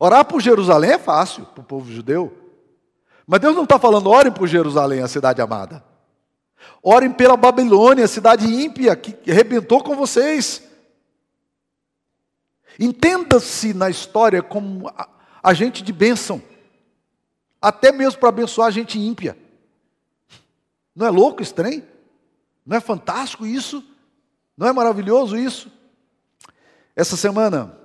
Orar 0.00 0.24
por 0.24 0.40
Jerusalém 0.40 0.92
é 0.92 0.98
fácil 0.98 1.44
para 1.44 1.60
o 1.60 1.64
povo 1.64 1.92
judeu. 1.92 2.32
Mas 3.26 3.40
Deus 3.40 3.54
não 3.54 3.64
está 3.64 3.78
falando, 3.78 4.08
orem 4.08 4.32
por 4.32 4.46
Jerusalém, 4.46 5.02
a 5.02 5.08
cidade 5.08 5.42
amada. 5.42 5.84
Orem 6.82 7.12
pela 7.12 7.36
Babilônia, 7.36 8.06
cidade 8.06 8.46
ímpia 8.46 8.94
que 8.96 9.30
arrebentou 9.30 9.82
com 9.82 9.96
vocês. 9.96 10.62
Entenda-se 12.78 13.74
na 13.74 13.90
história 13.90 14.42
como 14.42 14.90
agente 15.42 15.82
de 15.82 15.92
bênção, 15.92 16.40
até 17.60 17.90
mesmo 17.90 18.20
para 18.20 18.28
abençoar 18.28 18.68
a 18.68 18.70
gente 18.72 18.98
ímpia. 18.98 19.36
Não 20.94 21.06
é 21.06 21.10
louco, 21.10 21.42
estranho? 21.42 21.82
Não 22.64 22.76
é 22.76 22.80
fantástico 22.80 23.46
isso? 23.46 23.84
Não 24.56 24.66
é 24.66 24.72
maravilhoso 24.72 25.36
isso? 25.36 25.70
Essa 26.94 27.16
semana 27.16 27.76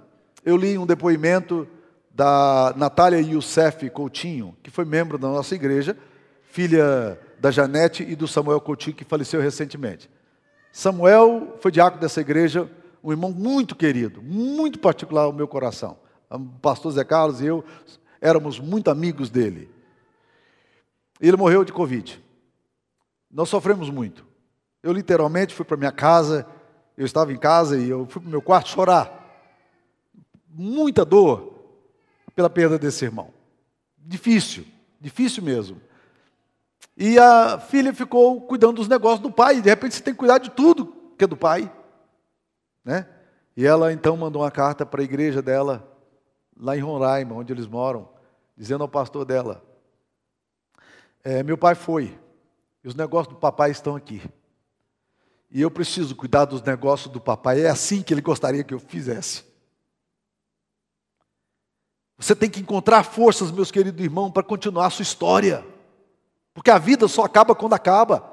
eu 0.46 0.58
li 0.58 0.78
um 0.78 0.86
depoimento 0.86 1.68
da 2.14 2.74
Natália 2.76 3.20
Youssef 3.20 3.90
Coutinho, 3.90 4.56
que 4.62 4.70
foi 4.70 4.86
membro 4.86 5.18
da 5.18 5.28
nossa 5.28 5.56
igreja, 5.56 5.98
filha 6.44 7.20
da 7.44 7.52
Janete 7.52 8.04
e 8.04 8.16
do 8.16 8.26
Samuel 8.26 8.62
Coutinho, 8.62 8.96
que 8.96 9.04
faleceu 9.04 9.42
recentemente. 9.42 10.10
Samuel 10.72 11.58
foi 11.60 11.74
diácono 11.74 12.00
dessa 12.00 12.22
igreja, 12.22 12.72
um 13.04 13.12
irmão 13.12 13.34
muito 13.34 13.76
querido, 13.76 14.22
muito 14.22 14.80
particular 14.80 15.24
ao 15.24 15.34
meu 15.34 15.46
coração. 15.46 15.98
O 16.30 16.40
pastor 16.62 16.94
Zé 16.94 17.04
Carlos 17.04 17.42
e 17.42 17.48
eu 17.48 17.62
éramos 18.22 18.62
muito 18.62 18.90
amigos 18.90 19.30
dele. 19.30 19.70
Ele 21.20 21.36
morreu 21.36 21.66
de 21.66 21.74
Covid. 21.74 22.24
Nós 23.30 23.50
sofremos 23.50 23.90
muito. 23.90 24.26
Eu 24.82 24.94
literalmente 24.94 25.54
fui 25.54 25.66
para 25.66 25.76
minha 25.76 25.92
casa, 25.92 26.48
eu 26.98 27.06
estava 27.06 27.34
em 27.34 27.38
casa 27.38 27.78
e 27.78 27.90
eu 27.90 28.06
fui 28.06 28.22
para 28.22 28.30
o 28.30 28.32
meu 28.32 28.42
quarto 28.42 28.70
chorar. 28.70 29.52
Muita 30.48 31.04
dor 31.04 31.62
pela 32.34 32.50
perda 32.50 32.80
desse 32.80 33.04
irmão. 33.04 33.34
Difícil, 33.98 34.66
difícil 35.02 35.44
mesmo. 35.44 35.82
E 36.96 37.18
a 37.18 37.60
filha 37.60 37.94
ficou 37.94 38.42
cuidando 38.42 38.76
dos 38.76 38.88
negócios 38.88 39.22
do 39.22 39.32
pai, 39.32 39.62
de 39.62 39.70
repente 39.70 39.96
você 39.96 40.02
tem 40.02 40.14
que 40.14 40.20
cuidar 40.20 40.38
de 40.38 40.52
tudo 40.52 40.94
que 41.18 41.24
é 41.24 41.28
do 41.28 41.38
pai. 41.38 41.72
Né? 42.84 43.08
E 43.56 43.66
ela 43.66 43.94
então 43.94 44.18
mandou 44.18 44.42
uma 44.42 44.52
carta 44.52 44.86
para 44.86 45.02
a 45.02 45.04
igreja 45.04 45.42
dela, 45.42 45.90
lá 46.58 46.76
em 46.78 46.82
Roraima, 46.82 47.36
onde 47.36 47.54
eles 47.54 47.68
moram, 47.68 48.10
dizendo 48.58 48.84
ao 48.84 48.90
pastor 48.90 49.26
dela: 49.26 49.64
é, 51.24 51.42
Meu 51.44 51.58
pai 51.58 51.76
foi, 51.76 52.18
e 52.84 52.88
os 52.88 52.96
negócios 52.96 53.34
do 53.34 53.40
papai 53.40 53.72
estão 53.72 53.96
aqui. 53.96 54.22
E 55.50 55.62
eu 55.62 55.70
preciso 55.70 56.16
cuidar 56.16 56.46
dos 56.46 56.64
negócios 56.64 57.14
do 57.14 57.22
papai. 57.22 57.62
É 57.62 57.70
assim 57.70 58.02
que 58.02 58.12
ele 58.12 58.22
gostaria 58.22 58.64
que 58.64 58.74
eu 58.74 58.80
fizesse. 58.80 59.44
Você 62.18 62.36
tem 62.36 62.50
que 62.50 62.60
encontrar 62.60 63.04
forças, 63.04 63.52
meus 63.52 63.70
queridos 63.70 64.04
irmãos, 64.04 64.32
para 64.32 64.42
continuar 64.42 64.88
a 64.88 64.90
sua 64.90 65.04
história. 65.04 65.64
Porque 66.54 66.70
a 66.70 66.78
vida 66.78 67.08
só 67.08 67.24
acaba 67.24 67.56
quando 67.56 67.74
acaba. 67.74 68.32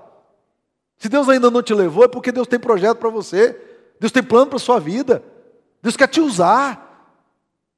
Se 0.99 1.09
Deus 1.09 1.29
ainda 1.29 1.51
não 1.51 1.63
te 1.63 1.73
levou, 1.73 2.05
é 2.05 2.09
porque 2.09 2.31
Deus 2.31 2.47
tem 2.47 2.59
projeto 2.59 2.99
para 2.99 3.09
você. 3.09 3.59
Deus 3.99 4.13
tem 4.13 4.23
plano 4.23 4.49
para 4.49 4.57
a 4.57 4.61
sua 4.61 4.79
vida. 4.79 5.23
Deus 5.83 5.97
quer 5.97 6.09
te 6.09 6.21
usar. 6.21 6.89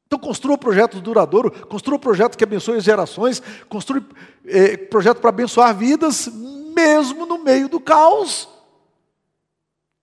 Então 0.07 0.19
construa 0.19 0.59
projetos 0.59 1.01
duradouros, 1.01 1.59
construa 1.63 1.99
projetos 1.99 2.37
que 2.37 2.45
abençoem 2.45 2.81
gerações, 2.81 3.41
construa 3.69 4.05
eh, 4.45 4.77
projetos 4.77 5.21
para 5.21 5.31
abençoar 5.31 5.75
vidas, 5.75 6.29
mesmo 6.29 7.25
no 7.25 7.39
meio 7.39 7.69
do 7.69 7.81
caos. 7.81 8.49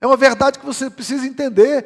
É 0.01 0.07
uma 0.07 0.17
verdade 0.17 0.57
que 0.57 0.65
você 0.65 0.89
precisa 0.89 1.27
entender. 1.27 1.85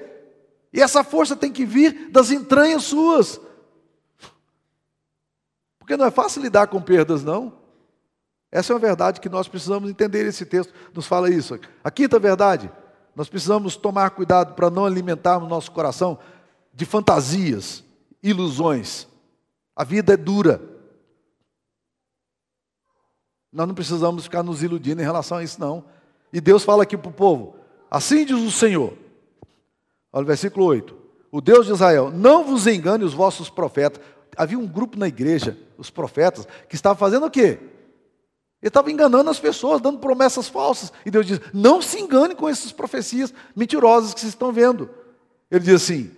E 0.72 0.82
essa 0.82 1.04
força 1.04 1.36
tem 1.36 1.52
que 1.52 1.66
vir 1.66 2.10
das 2.12 2.32
entranhas 2.32 2.84
suas. 2.84 3.42
Porque 5.80 5.98
não 5.98 6.06
é 6.06 6.12
fácil 6.12 6.42
lidar 6.42 6.68
com 6.68 6.82
perdas, 6.82 7.24
não. 7.24 7.63
Essa 8.54 8.72
é 8.72 8.76
uma 8.76 8.80
verdade 8.80 9.20
que 9.20 9.28
nós 9.28 9.48
precisamos 9.48 9.90
entender. 9.90 10.28
Esse 10.28 10.46
texto 10.46 10.72
nos 10.94 11.08
fala 11.08 11.28
isso. 11.28 11.60
A 11.84 11.90
quinta 11.90 12.20
verdade, 12.20 12.72
nós 13.16 13.28
precisamos 13.28 13.76
tomar 13.76 14.12
cuidado 14.12 14.54
para 14.54 14.70
não 14.70 14.86
alimentarmos 14.86 15.50
nosso 15.50 15.72
coração 15.72 16.20
de 16.72 16.86
fantasias, 16.86 17.84
ilusões. 18.22 19.08
A 19.76 19.84
vida 19.84 20.14
é 20.14 20.18
dura. 20.18 20.62
Nós 23.52 23.68
não 23.68 23.74
precisamos 23.74 24.26
ficar 24.26 24.44
nos 24.44 24.62
iludindo 24.62 25.02
em 25.02 25.06
relação 25.06 25.40
a 25.40 25.44
isso, 25.44 25.60
não. 25.60 25.84
E 26.32 26.40
Deus 26.40 26.64
fala 26.64 26.84
aqui 26.84 26.96
para 26.96 27.10
o 27.10 27.14
povo: 27.14 27.56
assim 27.90 28.24
diz 28.24 28.38
o 28.38 28.52
Senhor. 28.52 28.94
Olha 30.12 30.24
o 30.24 30.28
versículo 30.28 30.68
8: 30.68 30.96
O 31.32 31.42
Deus 31.42 31.66
de 31.66 31.72
Israel, 31.72 32.12
não 32.12 32.44
vos 32.44 32.68
engane 32.68 33.04
os 33.04 33.16
vossos 33.16 33.50
profetas 33.50 34.00
havia 34.38 34.58
um 34.58 34.68
grupo 34.68 34.98
na 34.98 35.08
igreja, 35.08 35.58
os 35.78 35.90
profetas, 35.90 36.48
que 36.68 36.76
estavam 36.76 36.98
fazendo 36.98 37.26
o 37.26 37.32
quê? 37.32 37.60
Ele 38.64 38.70
estava 38.70 38.90
enganando 38.90 39.30
as 39.30 39.42
pessoas, 39.42 39.82
dando 39.82 40.00
promessas 40.00 40.48
falsas. 40.48 40.94
E 41.06 41.12
Deus 41.12 41.26
diz: 41.26 41.42
não 41.54 41.82
se 41.82 42.00
engane 42.00 42.34
com 42.34 42.48
essas 42.48 42.72
profecias 42.72 43.34
mentirosas 43.54 44.14
que 44.14 44.22
vocês 44.22 44.32
estão 44.32 44.54
vendo. 44.54 44.90
Ele 45.52 45.66
diz 45.66 45.84
assim: 45.84 46.10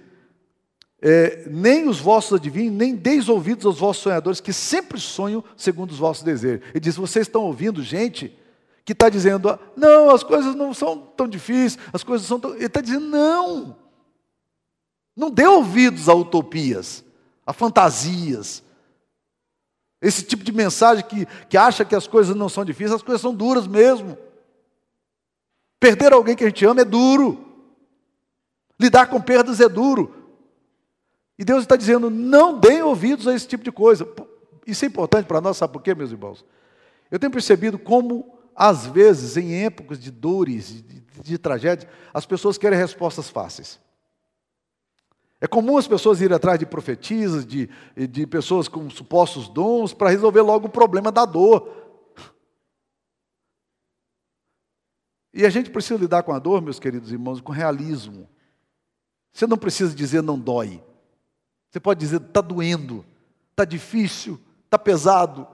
é, 1.01 1.45
nem 1.49 1.89
os 1.89 1.99
vossos 1.99 2.33
adivinhos, 2.33 2.75
nem 2.75 2.95
deis 2.95 3.29
ouvidos 3.29 3.65
aos 3.65 3.79
vossos 3.79 4.03
sonhadores, 4.03 4.39
que 4.39 4.53
sempre 4.53 4.99
sonham 4.99 5.43
segundo 5.57 5.89
os 5.89 5.97
vossos 5.97 6.23
desejos. 6.23 6.63
Ele 6.69 6.79
diz: 6.79 6.95
vocês 6.95 7.25
estão 7.25 7.41
ouvindo 7.41 7.81
gente 7.81 8.37
que 8.85 8.93
está 8.93 9.09
dizendo, 9.09 9.59
não, 9.75 10.11
as 10.11 10.21
coisas 10.21 10.53
não 10.53 10.71
são 10.71 10.99
tão 11.17 11.27
difíceis, 11.27 11.79
as 11.91 12.03
coisas 12.03 12.27
são 12.27 12.39
tão. 12.39 12.53
Ele 12.53 12.67
está 12.67 12.79
dizendo, 12.79 13.07
não. 13.07 13.75
Não 15.15 15.31
dê 15.31 15.47
ouvidos 15.47 16.07
a 16.07 16.13
utopias 16.13 17.03
a 17.43 17.53
fantasias. 17.53 18.63
Esse 20.05 20.21
tipo 20.21 20.43
de 20.43 20.51
mensagem 20.51 21.03
que, 21.03 21.25
que 21.49 21.57
acha 21.57 21.83
que 21.83 21.95
as 21.95 22.05
coisas 22.05 22.35
não 22.35 22.47
são 22.47 22.63
difíceis, 22.63 22.91
as 22.91 23.01
coisas 23.01 23.19
são 23.19 23.33
duras 23.33 23.65
mesmo. 23.65 24.15
Perder 25.79 26.13
alguém 26.13 26.35
que 26.35 26.43
a 26.43 26.47
gente 26.47 26.63
ama 26.63 26.81
é 26.81 26.85
duro. 26.85 27.43
Lidar 28.79 29.07
com 29.07 29.19
perdas 29.19 29.59
é 29.59 29.67
duro. 29.67 30.13
E 31.39 31.43
Deus 31.43 31.63
está 31.63 31.75
dizendo: 31.75 32.11
não 32.11 32.59
deem 32.59 32.83
ouvidos 32.83 33.27
a 33.27 33.33
esse 33.33 33.47
tipo 33.47 33.63
de 33.63 33.71
coisa. 33.71 34.07
Isso 34.67 34.85
é 34.85 34.87
importante 34.87 35.25
para 35.25 35.41
nós, 35.41 35.57
sabe 35.57 35.73
por 35.73 35.81
quê, 35.81 35.95
meus 35.95 36.11
irmãos? 36.11 36.45
Eu 37.09 37.17
tenho 37.17 37.31
percebido 37.31 37.79
como, 37.79 38.37
às 38.55 38.85
vezes, 38.85 39.37
em 39.37 39.65
épocas 39.65 39.99
de 39.99 40.11
dores, 40.11 40.83
de, 40.83 41.01
de, 41.23 41.87
as 42.13 42.25
pessoas 42.27 42.59
querem 42.59 42.77
respostas 42.77 43.27
fáceis. 43.27 43.79
É 45.45 45.47
comum 45.47 45.77
as 45.77 45.87
pessoas 45.87 46.21
irem 46.21 46.35
atrás 46.35 46.57
de 46.57 46.65
profetisas, 46.65 47.45
de, 47.45 47.69
de 47.95 48.25
pessoas 48.25 48.67
com 48.67 48.89
supostos 48.89 49.47
dons, 49.47 49.93
para 49.93 50.09
resolver 50.09 50.41
logo 50.41 50.65
o 50.65 50.71
problema 50.71 51.11
da 51.11 51.23
dor. 51.23 51.69
E 55.31 55.45
a 55.45 55.49
gente 55.51 55.69
precisa 55.69 55.99
lidar 55.99 56.23
com 56.23 56.33
a 56.33 56.39
dor, 56.39 56.63
meus 56.63 56.79
queridos 56.79 57.11
irmãos, 57.11 57.41
com 57.41 57.51
realismo. 57.51 58.27
Você 59.31 59.45
não 59.45 59.55
precisa 59.55 59.93
dizer 59.93 60.23
não 60.23 60.39
dói. 60.39 60.83
Você 61.69 61.79
pode 61.79 61.99
dizer 61.99 62.21
está 62.21 62.41
doendo, 62.41 63.05
está 63.51 63.65
difícil, 63.65 64.41
está 64.63 64.79
pesado. 64.79 65.47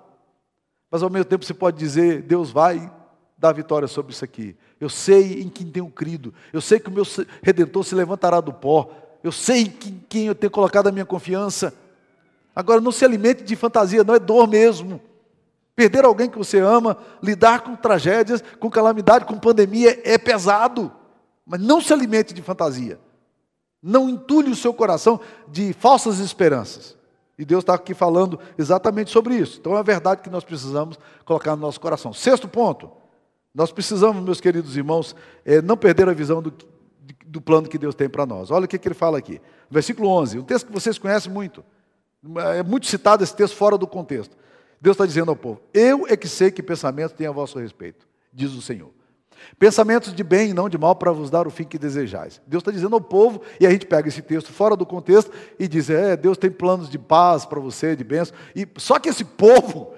Mas 0.90 1.04
ao 1.04 1.10
mesmo 1.10 1.26
tempo 1.26 1.44
você 1.44 1.54
pode 1.54 1.78
dizer 1.78 2.22
Deus 2.22 2.50
vai 2.50 2.90
dar 3.38 3.52
vitória 3.52 3.90
sobre 3.90 4.14
isso 4.14 4.24
aqui. 4.24 4.56
Eu 4.80 4.88
sei 4.88 5.42
em 5.42 5.50
quem 5.50 5.70
tenho 5.70 5.90
crido. 5.90 6.34
Eu 6.54 6.62
sei 6.62 6.80
que 6.80 6.88
o 6.88 6.94
meu 6.94 7.04
redentor 7.44 7.84
se 7.84 7.94
levantará 7.94 8.40
do 8.40 8.54
pó 8.54 9.01
eu 9.24 9.32
sei 9.32 9.62
em 9.64 10.04
quem 10.10 10.26
eu 10.26 10.36
tenho 10.36 10.52
colocado 10.52 10.88
a 10.88 10.92
minha 10.92 11.06
confiança. 11.06 11.74
Agora, 12.56 12.82
não 12.82 12.92
se 12.92 13.06
alimente 13.06 13.44
de 13.44 13.56
fantasia, 13.56 14.04
não 14.04 14.16
é 14.16 14.20
dor 14.20 14.48
mesmo. 14.48 15.00
Perder 15.76 16.06
alguém 16.06 16.30
que 16.30 16.38
você 16.38 16.60
ama, 16.60 16.98
lidar 17.24 17.62
com 17.62 17.76
tragédias, 17.76 18.44
com 18.60 18.70
calamidade, 18.70 19.26
com 19.26 19.40
pandemia 19.40 20.02
é 20.04 20.18
pesado. 20.18 20.92
Mas 21.46 21.62
não 21.62 21.80
se 21.80 21.94
alimente 21.94 22.34
de 22.34 22.42
fantasia. 22.42 23.00
Não 23.82 24.10
entulhe 24.10 24.52
o 24.52 24.56
seu 24.56 24.74
coração 24.74 25.20
de 25.48 25.74
falsas 25.74 26.20
esperanças. 26.20 26.96
E 27.38 27.46
Deus 27.46 27.64
está 27.64 27.74
aqui 27.74 27.94
falando 27.94 28.40
exatamente 28.58 29.10
sobre 29.10 29.36
isso. 29.36 29.58
Então 29.60 29.76
é 29.76 29.80
a 29.80 29.84
verdade 29.84 30.22
que 30.22 30.30
nós 30.30 30.44
precisamos 30.44 31.00
colocar 31.26 31.56
no 31.56 31.62
nosso 31.62 31.80
coração. 31.80 32.14
Sexto 32.14 32.48
ponto. 32.48 32.92
Nós 33.54 33.72
precisamos, 33.72 34.24
meus 34.24 34.40
queridos 34.40 34.78
irmãos, 34.78 35.16
é, 35.44 35.62
não 35.62 35.76
perder 35.76 36.08
a 36.08 36.14
visão 36.14 36.42
do, 36.42 36.54
do 37.26 37.42
plano 37.42 37.68
que 37.68 37.78
Deus 37.78 37.96
tem 37.96 38.08
para 38.08 38.26
nós. 38.26 38.52
Olha 38.52 38.66
o 38.66 38.68
que, 38.68 38.78
que 38.78 38.88
ele 38.88 38.96
fala 38.96 39.18
aqui. 39.18 39.42
Versículo 39.70 40.10
11, 40.10 40.40
um 40.40 40.44
texto 40.44 40.68
que 40.68 40.74
vocês 40.74 40.98
conhecem 40.98 41.32
muito. 41.32 41.64
É 42.54 42.62
muito 42.62 42.86
citado 42.86 43.24
esse 43.24 43.36
texto 43.36 43.56
fora 43.56 43.78
do 43.78 43.88
contexto. 43.88 44.38
Deus 44.80 44.96
está 44.96 45.06
dizendo 45.06 45.32
ao 45.32 45.36
povo: 45.36 45.62
Eu 45.74 46.08
é 46.08 46.16
que 46.16 46.28
sei 46.28 46.52
que 46.52 46.62
pensamentos 46.62 47.16
têm 47.16 47.28
a 47.28 47.32
vosso 47.32 47.60
respeito, 47.60 48.08
diz 48.32 48.52
o 48.54 48.62
Senhor. 48.62 48.92
Pensamentos 49.58 50.14
de 50.14 50.24
bem 50.24 50.52
e 50.52 50.54
não 50.54 50.70
de 50.70 50.78
mal 50.78 50.96
para 50.96 51.12
vos 51.12 51.30
dar 51.30 51.48
o 51.48 51.50
fim 51.50 51.64
que 51.64 51.80
desejais. 51.80 52.42
Deus 52.46 52.62
está 52.62 52.72
dizendo 52.72 52.96
ao 52.96 53.02
povo, 53.02 53.42
e 53.60 53.66
a 53.66 53.72
gente 53.72 53.86
pega 53.86 54.08
esse 54.08 54.22
texto 54.22 54.52
fora 54.52 54.76
do 54.76 54.86
contexto 54.86 55.32
e 55.60 55.68
diz: 55.68 55.90
É, 55.90 56.16
Deus 56.16 56.38
tem 56.38 56.52
planos 56.52 56.90
de 56.90 57.00
paz 57.00 57.46
para 57.46 57.60
você, 57.60 57.96
de 57.96 58.04
bênção. 58.04 58.36
E, 58.56 58.68
só 58.78 59.00
que 59.00 59.10
esse 59.10 59.26
povo, 59.26 59.94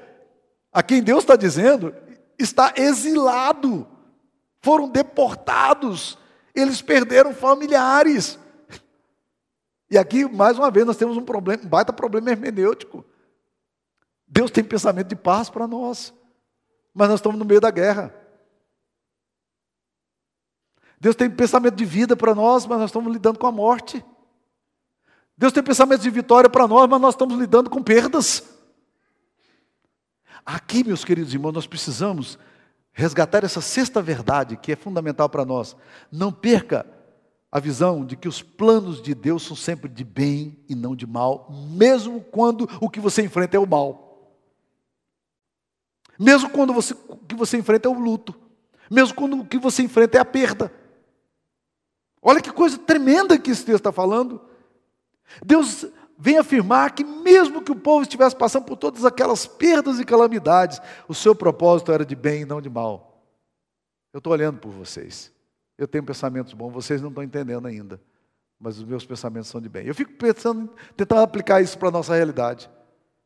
a 0.71 0.81
quem 0.81 1.03
Deus 1.03 1.23
está 1.23 1.35
dizendo, 1.35 1.93
está 2.39 2.73
exilado, 2.77 3.87
foram 4.61 4.89
deportados, 4.89 6.17
eles 6.53 6.81
perderam 6.81 7.33
familiares. 7.33 8.39
E 9.89 9.97
aqui, 9.97 10.25
mais 10.25 10.57
uma 10.57 10.71
vez, 10.71 10.85
nós 10.85 10.97
temos 10.97 11.17
um 11.17 11.23
problema, 11.23 11.63
um 11.63 11.67
baita 11.67 11.93
problema 11.93 12.31
hermenêutico. 12.31 13.05
Deus 14.27 14.49
tem 14.49 14.63
pensamento 14.63 15.07
de 15.07 15.15
paz 15.15 15.49
para 15.49 15.67
nós, 15.67 16.13
mas 16.93 17.09
nós 17.09 17.19
estamos 17.19 17.37
no 17.37 17.45
meio 17.45 17.61
da 17.61 17.69
guerra. 17.69 18.13
Deus 20.99 21.15
tem 21.15 21.29
pensamento 21.29 21.75
de 21.75 21.85
vida 21.85 22.15
para 22.15 22.33
nós, 22.33 22.65
mas 22.65 22.79
nós 22.79 22.89
estamos 22.89 23.11
lidando 23.11 23.37
com 23.37 23.45
a 23.45 23.51
morte. 23.51 24.03
Deus 25.37 25.51
tem 25.51 25.63
pensamentos 25.63 26.03
de 26.03 26.09
vitória 26.09 26.49
para 26.49 26.67
nós, 26.67 26.87
mas 26.87 27.01
nós 27.01 27.13
estamos 27.13 27.37
lidando 27.37 27.69
com 27.69 27.83
perdas. 27.83 28.43
Aqui, 30.45 30.83
meus 30.83 31.03
queridos 31.03 31.33
irmãos, 31.33 31.51
nós 31.51 31.67
precisamos 31.67 32.37
resgatar 32.93 33.43
essa 33.43 33.59
sexta 33.59 34.01
verdade 34.01 34.55
que 34.55 34.71
é 34.71 34.75
fundamental 34.75 35.27
para 35.27 35.43
nós. 35.43 35.75
Não 36.11 36.31
perca 36.31 36.85
a 37.51 37.59
visão 37.59 38.05
de 38.05 38.15
que 38.15 38.27
os 38.27 38.41
planos 38.41 39.01
de 39.01 39.13
Deus 39.13 39.43
são 39.43 39.55
sempre 39.55 39.89
de 39.89 40.03
bem 40.03 40.57
e 40.69 40.73
não 40.73 40.95
de 40.95 41.05
mal, 41.05 41.51
mesmo 41.51 42.21
quando 42.21 42.67
o 42.79 42.89
que 42.89 42.99
você 42.99 43.21
enfrenta 43.21 43.57
é 43.57 43.59
o 43.59 43.67
mal. 43.67 44.39
Mesmo 46.17 46.49
quando 46.49 46.73
você, 46.73 46.95
o 47.07 47.17
que 47.17 47.35
você 47.35 47.57
enfrenta 47.57 47.87
é 47.87 47.91
o 47.91 47.99
luto. 47.99 48.33
Mesmo 48.89 49.15
quando 49.15 49.39
o 49.39 49.45
que 49.45 49.57
você 49.57 49.81
enfrenta 49.83 50.17
é 50.17 50.21
a 50.21 50.25
perda. 50.25 50.71
Olha 52.21 52.41
que 52.41 52.51
coisa 52.51 52.77
tremenda 52.77 53.37
que 53.37 53.51
esse 53.51 53.65
texto 53.65 53.79
está 53.79 53.91
falando. 53.91 54.41
Deus 55.43 55.85
vem 56.23 56.37
afirmar 56.37 56.95
que, 56.95 57.03
mesmo 57.03 57.61
que 57.61 57.73
o 57.73 57.75
povo 57.75 58.03
estivesse 58.03 58.33
passando 58.33 58.63
por 58.63 58.77
todas 58.77 59.03
aquelas 59.03 59.45
perdas 59.45 59.99
e 59.99 60.05
calamidades, 60.05 60.79
o 61.05 61.13
seu 61.13 61.35
propósito 61.35 61.91
era 61.91 62.05
de 62.05 62.15
bem 62.15 62.43
e 62.43 62.45
não 62.45 62.61
de 62.61 62.69
mal. 62.69 63.21
Eu 64.13 64.19
estou 64.19 64.31
olhando 64.31 64.57
por 64.57 64.71
vocês. 64.71 65.33
Eu 65.77 65.85
tenho 65.85 66.01
pensamentos 66.01 66.53
bons, 66.53 66.71
vocês 66.71 67.01
não 67.01 67.09
estão 67.09 67.25
entendendo 67.25 67.67
ainda, 67.67 67.99
mas 68.57 68.77
os 68.77 68.85
meus 68.85 69.05
pensamentos 69.05 69.49
são 69.49 69.59
de 69.59 69.67
bem. 69.67 69.85
Eu 69.85 69.93
fico 69.93 70.13
pensando, 70.13 70.73
tentando 70.95 71.19
aplicar 71.19 71.61
isso 71.61 71.77
para 71.77 71.89
a 71.89 71.91
nossa 71.91 72.15
realidade. 72.15 72.69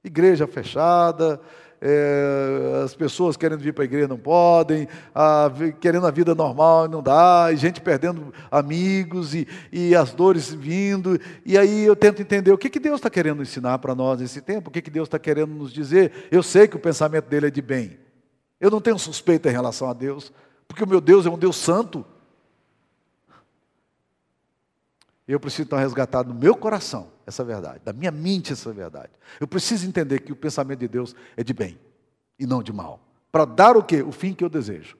Igreja 0.04 0.48
fechada, 0.48 1.40
é, 1.82 2.82
as 2.84 2.96
pessoas 2.96 3.38
querendo 3.38 3.60
vir 3.60 3.74
para 3.74 3.84
a 3.84 3.86
igreja 3.86 4.08
não 4.08 4.18
podem, 4.18 4.88
a, 5.14 5.52
querendo 5.80 6.08
a 6.08 6.12
vida 6.12 6.34
normal 6.34 6.88
não 6.88 7.04
dá, 7.04 7.50
e 7.52 7.58
gente 7.58 7.80
perdendo 7.82 8.34
amigos 8.50 9.36
e, 9.36 9.48
e 9.72 9.96
as 9.96 10.14
dores 10.14 10.52
vindo. 10.54 11.20
E 11.46 11.58
aí 11.58 11.84
eu 11.84 11.96
tento 11.96 12.22
entender 12.22 12.52
o 12.52 12.58
que, 12.58 12.70
que 12.70 12.80
Deus 12.80 12.96
está 12.96 13.10
querendo 13.10 13.42
ensinar 13.42 13.78
para 13.80 13.94
nós 13.94 14.20
nesse 14.20 14.42
tempo, 14.42 14.70
o 14.70 14.72
que, 14.72 14.82
que 14.82 14.90
Deus 14.90 15.08
está 15.08 15.20
querendo 15.20 15.54
nos 15.54 15.72
dizer. 15.72 16.28
Eu 16.32 16.42
sei 16.42 16.68
que 16.68 16.76
o 16.76 16.80
pensamento 16.80 17.26
dele 17.26 17.48
é 17.48 17.52
de 17.52 17.62
bem. 17.62 17.98
Eu 18.60 18.72
não 18.72 18.82
tenho 18.82 18.98
suspeita 18.98 19.50
em 19.50 19.54
relação 19.54 19.90
a 19.90 19.94
Deus, 19.94 20.34
porque 20.68 20.84
o 20.84 20.88
meu 20.88 21.00
Deus 21.00 21.26
é 21.26 21.30
um 21.30 21.38
Deus 21.38 21.56
santo. 21.56 22.04
Eu 25.28 25.40
preciso 25.40 25.64
então 25.64 25.78
resgatar 25.78 26.24
no 26.24 26.34
meu 26.34 26.56
coração 26.56 27.12
essa 27.26 27.44
verdade, 27.44 27.82
da 27.84 27.92
minha 27.92 28.12
mente 28.12 28.54
essa 28.54 28.72
verdade. 28.72 29.12
Eu 29.40 29.48
preciso 29.48 29.86
entender 29.86 30.22
que 30.22 30.32
o 30.32 30.36
pensamento 30.36 30.80
de 30.80 30.88
Deus 30.88 31.14
é 31.36 31.44
de 31.44 31.54
bem 31.54 31.78
e 32.40 32.48
não 32.48 32.64
de 32.64 32.72
mal. 32.72 33.02
Para 33.30 33.44
dar 33.44 33.76
o 33.76 33.84
quê? 33.84 34.02
O 34.02 34.12
fim 34.14 34.34
que 34.34 34.44
eu 34.44 34.50
desejo. 34.50 34.98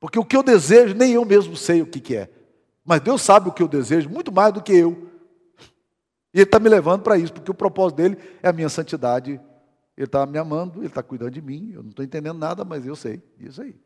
Porque 0.00 0.18
o 0.18 0.24
que 0.24 0.36
eu 0.36 0.42
desejo, 0.42 0.96
nem 0.96 1.12
eu 1.12 1.24
mesmo 1.24 1.56
sei 1.56 1.80
o 1.80 1.86
que, 1.86 2.00
que 2.00 2.16
é. 2.16 2.28
Mas 2.84 3.00
Deus 3.00 3.22
sabe 3.22 3.48
o 3.48 3.52
que 3.52 3.62
eu 3.62 3.68
desejo 3.68 4.10
muito 4.10 4.32
mais 4.32 4.52
do 4.52 4.60
que 4.60 4.72
eu. 4.72 5.08
E 6.34 6.38
Ele 6.38 6.42
está 6.42 6.58
me 6.58 6.68
levando 6.68 7.02
para 7.02 7.16
isso, 7.16 7.32
porque 7.32 7.50
o 7.50 7.54
propósito 7.54 7.98
dele 7.98 8.18
é 8.42 8.48
a 8.48 8.52
minha 8.52 8.68
santidade. 8.68 9.40
Ele 9.96 10.04
está 10.04 10.26
me 10.26 10.38
amando, 10.38 10.80
Ele 10.80 10.88
está 10.88 11.00
cuidando 11.00 11.30
de 11.30 11.40
mim. 11.40 11.70
Eu 11.72 11.84
não 11.84 11.90
estou 11.90 12.04
entendendo 12.04 12.38
nada, 12.38 12.64
mas 12.64 12.84
eu 12.84 12.96
sei 12.96 13.22
disso 13.38 13.62
aí. 13.62 13.76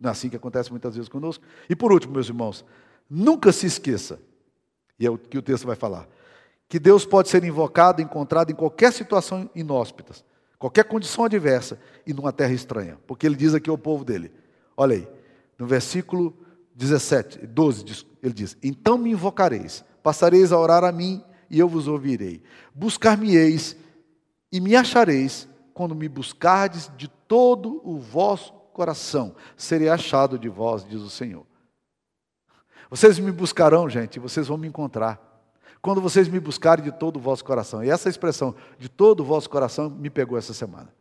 Não 0.00 0.08
é 0.08 0.12
assim 0.12 0.28
que 0.28 0.34
acontece 0.34 0.70
muitas 0.70 0.96
vezes 0.96 1.08
conosco. 1.08 1.44
E 1.68 1.76
por 1.76 1.92
último, 1.92 2.14
meus 2.14 2.26
irmãos, 2.26 2.64
nunca 3.08 3.52
se 3.52 3.66
esqueça 3.66 4.18
e 5.00 5.06
é 5.06 5.10
o 5.10 5.16
que 5.16 5.38
o 5.38 5.42
texto 5.42 5.66
vai 5.66 5.74
falar. 5.74 6.06
Que 6.68 6.78
Deus 6.78 7.06
pode 7.06 7.30
ser 7.30 7.42
invocado, 7.42 8.02
encontrado 8.02 8.52
em 8.52 8.54
qualquer 8.54 8.92
situação 8.92 9.48
inóspita, 9.54 10.12
qualquer 10.58 10.84
condição 10.84 11.24
adversa 11.24 11.80
e 12.06 12.12
numa 12.12 12.32
terra 12.32 12.52
estranha. 12.52 12.98
Porque 13.06 13.26
ele 13.26 13.34
diz 13.34 13.54
aqui 13.54 13.70
ao 13.70 13.78
povo 13.78 14.04
dele. 14.04 14.30
Olha 14.76 14.96
aí, 14.96 15.08
no 15.58 15.66
versículo 15.66 16.36
17, 16.74 17.46
12, 17.46 18.06
ele 18.22 18.34
diz: 18.34 18.56
Então 18.62 18.98
me 18.98 19.10
invocareis, 19.10 19.82
passareis 20.02 20.52
a 20.52 20.58
orar 20.58 20.84
a 20.84 20.92
mim 20.92 21.24
e 21.48 21.58
eu 21.58 21.66
vos 21.66 21.88
ouvirei. 21.88 22.42
Buscar-me-eis 22.74 23.76
e 24.52 24.60
me 24.60 24.76
achareis 24.76 25.48
quando 25.72 25.94
me 25.94 26.08
buscardes 26.08 26.90
de 26.96 27.08
todo 27.08 27.80
o 27.82 27.98
vosso 27.98 28.52
coração. 28.72 29.34
Serei 29.56 29.88
achado 29.88 30.38
de 30.38 30.48
vós, 30.48 30.84
diz 30.84 31.00
o 31.00 31.10
Senhor. 31.10 31.49
Vocês 32.90 33.18
me 33.20 33.30
buscarão, 33.30 33.88
gente, 33.88 34.16
e 34.16 34.18
vocês 34.18 34.48
vão 34.48 34.58
me 34.58 34.66
encontrar. 34.66 35.28
Quando 35.80 36.00
vocês 36.00 36.28
me 36.28 36.40
buscarem 36.40 36.84
de 36.84 36.90
todo 36.90 37.16
o 37.16 37.20
vosso 37.20 37.44
coração. 37.44 37.82
E 37.84 37.88
essa 37.88 38.08
expressão, 38.08 38.54
de 38.78 38.88
todo 38.88 39.20
o 39.20 39.24
vosso 39.24 39.48
coração, 39.48 39.88
me 39.88 40.10
pegou 40.10 40.36
essa 40.36 40.52
semana. 40.52 40.92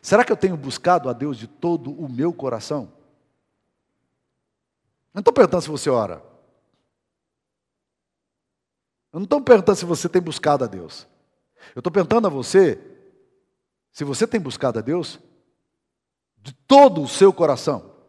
Será 0.00 0.24
que 0.24 0.32
eu 0.32 0.36
tenho 0.36 0.56
buscado 0.56 1.08
a 1.08 1.12
Deus 1.12 1.36
de 1.36 1.46
todo 1.46 1.92
o 1.92 2.08
meu 2.08 2.32
coração? 2.32 2.90
Não 5.12 5.20
estou 5.20 5.32
perguntando 5.32 5.62
se 5.62 5.68
você 5.68 5.90
ora. 5.90 6.22
Eu 9.12 9.18
não 9.18 9.24
estou 9.24 9.40
perguntando 9.42 9.76
se 9.76 9.84
você 9.84 10.08
tem 10.08 10.22
buscado 10.22 10.64
a 10.64 10.66
Deus. 10.66 11.06
Eu 11.74 11.80
estou 11.80 11.92
perguntando 11.92 12.26
a 12.26 12.30
você 12.30 12.80
se 13.92 14.04
você 14.04 14.26
tem 14.26 14.40
buscado 14.40 14.78
a 14.78 14.82
Deus 14.82 15.20
de 16.38 16.52
todo 16.52 17.02
o 17.02 17.08
seu 17.08 17.32
coração. 17.32 17.99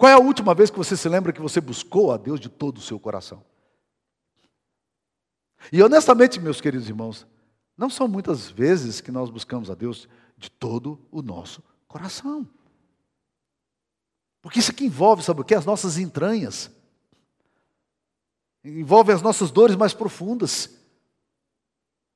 Qual 0.00 0.08
é 0.08 0.14
a 0.14 0.18
última 0.18 0.54
vez 0.54 0.70
que 0.70 0.78
você 0.78 0.96
se 0.96 1.06
lembra 1.10 1.30
que 1.30 1.42
você 1.42 1.60
buscou 1.60 2.10
a 2.10 2.16
Deus 2.16 2.40
de 2.40 2.48
todo 2.48 2.78
o 2.78 2.80
seu 2.80 2.98
coração? 2.98 3.44
E 5.70 5.82
honestamente, 5.82 6.40
meus 6.40 6.58
queridos 6.58 6.88
irmãos, 6.88 7.26
não 7.76 7.90
são 7.90 8.08
muitas 8.08 8.48
vezes 8.48 9.02
que 9.02 9.12
nós 9.12 9.28
buscamos 9.28 9.70
a 9.70 9.74
Deus 9.74 10.08
de 10.38 10.50
todo 10.50 11.06
o 11.10 11.20
nosso 11.20 11.62
coração. 11.86 12.48
Porque 14.40 14.58
isso 14.58 14.70
aqui 14.70 14.86
envolve, 14.86 15.22
sabe 15.22 15.42
o 15.42 15.44
que? 15.44 15.54
As 15.54 15.66
nossas 15.66 15.98
entranhas. 15.98 16.70
Envolve 18.64 19.12
as 19.12 19.20
nossas 19.20 19.50
dores 19.50 19.76
mais 19.76 19.92
profundas. 19.92 20.80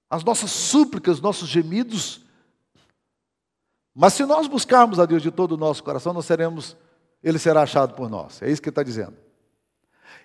As 0.08 0.24
nossas 0.24 0.50
súplicas, 0.50 1.20
nossos 1.20 1.50
gemidos. 1.50 2.22
Mas 3.94 4.14
se 4.14 4.24
nós 4.24 4.46
buscarmos 4.46 4.98
a 4.98 5.04
Deus 5.04 5.22
de 5.22 5.30
todo 5.30 5.52
o 5.52 5.58
nosso 5.58 5.84
coração, 5.84 6.14
nós 6.14 6.24
seremos 6.24 6.74
ele 7.24 7.38
será 7.38 7.62
achado 7.62 7.94
por 7.94 8.08
nós. 8.10 8.40
É 8.42 8.50
isso 8.50 8.60
que 8.60 8.68
ele 8.68 8.72
está 8.72 8.82
dizendo. 8.82 9.14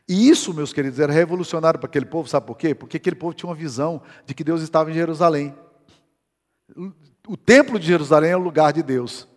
E 0.07 0.29
isso, 0.29 0.53
meus 0.53 0.73
queridos, 0.73 0.99
era 0.99 1.13
revolucionário 1.13 1.79
para 1.79 1.87
aquele 1.87 2.05
povo, 2.05 2.27
sabe 2.27 2.45
por 2.45 2.57
quê? 2.57 2.75
Porque 2.75 2.97
aquele 2.97 3.15
povo 3.15 3.33
tinha 3.33 3.49
uma 3.49 3.55
visão 3.55 4.01
de 4.25 4.33
que 4.33 4.43
Deus 4.43 4.61
estava 4.61 4.91
em 4.91 4.93
Jerusalém. 4.93 5.55
O 7.27 7.37
templo 7.37 7.79
de 7.79 7.87
Jerusalém 7.87 8.31
é 8.31 8.35
o 8.35 8.39
lugar 8.39 8.73
de 8.73 8.83
Deus. 8.83 9.27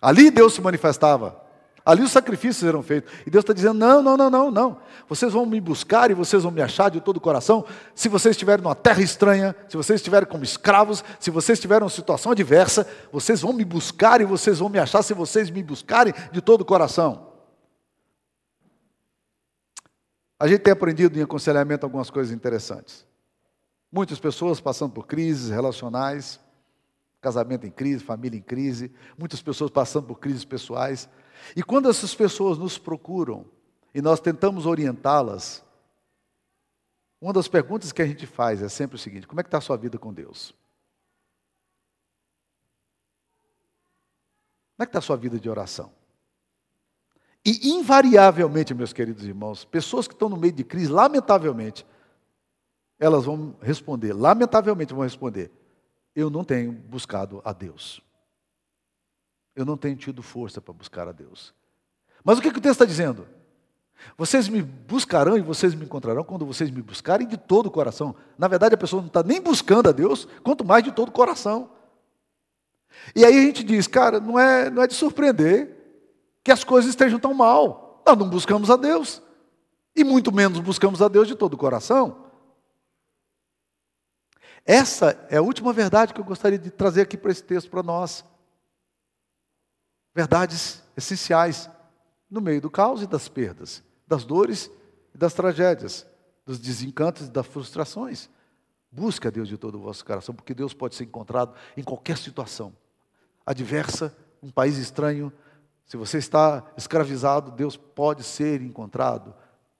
Ali 0.00 0.30
Deus 0.30 0.54
se 0.54 0.60
manifestava. 0.60 1.43
Ali 1.84 2.02
os 2.02 2.12
sacrifícios 2.12 2.66
eram 2.66 2.82
feitos. 2.82 3.12
E 3.26 3.30
Deus 3.30 3.42
está 3.42 3.52
dizendo: 3.52 3.74
não, 3.74 4.02
não, 4.02 4.16
não, 4.16 4.30
não, 4.30 4.50
não. 4.50 4.80
Vocês 5.06 5.32
vão 5.32 5.44
me 5.44 5.60
buscar 5.60 6.10
e 6.10 6.14
vocês 6.14 6.42
vão 6.42 6.50
me 6.50 6.62
achar 6.62 6.90
de 6.90 6.98
todo 6.98 7.18
o 7.18 7.20
coração. 7.20 7.66
Se 7.94 8.08
vocês 8.08 8.32
estiverem 8.32 8.62
numa 8.62 8.74
terra 8.74 9.02
estranha, 9.02 9.54
se 9.68 9.76
vocês 9.76 10.00
estiverem 10.00 10.26
como 10.26 10.42
escravos, 10.42 11.04
se 11.20 11.30
vocês 11.30 11.58
estiverem 11.58 11.80
numa 11.80 11.90
situação 11.90 12.32
adversa, 12.32 12.88
vocês 13.12 13.42
vão 13.42 13.52
me 13.52 13.64
buscar 13.66 14.22
e 14.22 14.24
vocês 14.24 14.60
vão 14.60 14.70
me 14.70 14.78
achar 14.78 15.02
se 15.02 15.12
vocês 15.12 15.50
me 15.50 15.62
buscarem 15.62 16.14
de 16.32 16.40
todo 16.40 16.62
o 16.62 16.64
coração. 16.64 17.34
A 20.40 20.48
gente 20.48 20.60
tem 20.60 20.72
aprendido 20.72 21.18
em 21.18 21.22
aconselhamento 21.22 21.84
algumas 21.84 22.08
coisas 22.08 22.32
interessantes. 22.32 23.06
Muitas 23.92 24.18
pessoas 24.18 24.58
passando 24.58 24.92
por 24.92 25.06
crises 25.06 25.50
relacionais, 25.50 26.40
casamento 27.20 27.66
em 27.66 27.70
crise, 27.70 28.02
família 28.02 28.38
em 28.38 28.42
crise, 28.42 28.90
muitas 29.18 29.42
pessoas 29.42 29.70
passando 29.70 30.06
por 30.06 30.18
crises 30.18 30.44
pessoais. 30.44 31.08
E 31.56 31.62
quando 31.62 31.88
essas 31.88 32.14
pessoas 32.14 32.58
nos 32.58 32.78
procuram 32.78 33.44
e 33.94 34.00
nós 34.00 34.20
tentamos 34.20 34.66
orientá-las, 34.66 35.64
uma 37.20 37.32
das 37.32 37.48
perguntas 37.48 37.92
que 37.92 38.02
a 38.02 38.06
gente 38.06 38.26
faz 38.26 38.60
é 38.62 38.68
sempre 38.68 38.96
o 38.96 38.98
seguinte: 38.98 39.26
como 39.26 39.40
é 39.40 39.42
que 39.42 39.48
está 39.48 39.58
a 39.58 39.62
sua 39.62 39.76
vida 39.76 39.98
com 39.98 40.12
Deus? 40.12 40.54
Como 44.76 44.82
é 44.82 44.86
que 44.86 44.90
está 44.90 44.98
a 44.98 45.02
sua 45.02 45.16
vida 45.16 45.38
de 45.38 45.48
oração? 45.48 45.92
E 47.44 47.70
invariavelmente, 47.70 48.74
meus 48.74 48.92
queridos 48.92 49.24
irmãos, 49.24 49.64
pessoas 49.64 50.08
que 50.08 50.14
estão 50.14 50.28
no 50.28 50.36
meio 50.36 50.52
de 50.52 50.64
crise, 50.64 50.90
lamentavelmente, 50.90 51.86
elas 52.98 53.24
vão 53.24 53.56
responder, 53.60 54.12
lamentavelmente 54.12 54.92
vão 54.92 55.02
responder: 55.02 55.50
eu 56.14 56.28
não 56.28 56.44
tenho 56.44 56.72
buscado 56.72 57.40
a 57.42 57.52
Deus. 57.52 58.03
Eu 59.54 59.64
não 59.64 59.76
tenho 59.76 59.96
tido 59.96 60.22
força 60.22 60.60
para 60.60 60.74
buscar 60.74 61.08
a 61.08 61.12
Deus. 61.12 61.54
Mas 62.24 62.38
o 62.38 62.42
que, 62.42 62.50
que 62.50 62.58
o 62.58 62.60
texto 62.60 62.74
está 62.74 62.84
dizendo? 62.84 63.26
Vocês 64.16 64.48
me 64.48 64.62
buscarão 64.62 65.36
e 65.36 65.40
vocês 65.40 65.74
me 65.74 65.84
encontrarão 65.84 66.24
quando 66.24 66.44
vocês 66.44 66.70
me 66.70 66.82
buscarem 66.82 67.26
de 67.26 67.36
todo 67.36 67.66
o 67.66 67.70
coração. 67.70 68.14
Na 68.36 68.48
verdade, 68.48 68.74
a 68.74 68.78
pessoa 68.78 69.00
não 69.00 69.08
está 69.08 69.22
nem 69.22 69.40
buscando 69.40 69.88
a 69.88 69.92
Deus, 69.92 70.26
quanto 70.42 70.64
mais 70.64 70.82
de 70.82 70.92
todo 70.92 71.08
o 71.08 71.12
coração. 71.12 71.70
E 73.14 73.24
aí 73.24 73.36
a 73.36 73.42
gente 73.42 73.62
diz, 73.62 73.86
cara, 73.86 74.20
não 74.20 74.38
é, 74.38 74.70
não 74.70 74.82
é 74.82 74.86
de 74.86 74.94
surpreender 74.94 75.70
que 76.42 76.52
as 76.52 76.64
coisas 76.64 76.90
estejam 76.90 77.18
tão 77.18 77.34
mal. 77.34 78.02
Nós 78.06 78.18
não 78.18 78.28
buscamos 78.28 78.70
a 78.70 78.76
Deus. 78.76 79.22
E 79.96 80.04
muito 80.04 80.32
menos 80.32 80.60
buscamos 80.60 81.00
a 81.00 81.08
Deus 81.08 81.28
de 81.28 81.34
todo 81.34 81.54
o 81.54 81.58
coração. 81.58 82.24
Essa 84.66 85.26
é 85.30 85.36
a 85.36 85.42
última 85.42 85.72
verdade 85.72 86.12
que 86.12 86.20
eu 86.20 86.24
gostaria 86.24 86.58
de 86.58 86.70
trazer 86.70 87.02
aqui 87.02 87.16
para 87.16 87.30
esse 87.30 87.42
texto 87.42 87.70
para 87.70 87.82
nós 87.82 88.24
verdades 90.14 90.82
essenciais 90.96 91.68
no 92.30 92.40
meio 92.40 92.60
do 92.60 92.70
caos 92.70 93.02
e 93.02 93.06
das 93.06 93.28
perdas, 93.28 93.82
das 94.06 94.24
dores 94.24 94.70
e 95.14 95.18
das 95.18 95.34
tragédias. 95.34 96.06
dos 96.46 96.58
desencantos 96.58 97.26
e 97.26 97.30
das 97.30 97.46
frustrações. 97.46 98.28
Busque 98.92 99.26
a 99.26 99.30
Deus 99.30 99.48
de 99.48 99.56
todo 99.56 99.76
o 99.76 99.80
vosso 99.80 100.04
coração, 100.04 100.34
porque 100.34 100.54
Deus 100.54 100.74
pode 100.74 100.94
ser 100.94 101.04
encontrado 101.04 101.54
em 101.76 101.82
qualquer 101.82 102.18
situação. 102.18 102.72
Adversa, 103.46 104.14
um 104.42 104.50
país 104.50 104.76
estranho, 104.76 105.32
se 105.86 105.96
você 105.96 106.18
está 106.18 106.64
escravizado, 106.76 107.50
Deus 107.50 107.76
pode 107.76 108.22
ser 108.22 108.62
encontrado. 108.62 109.34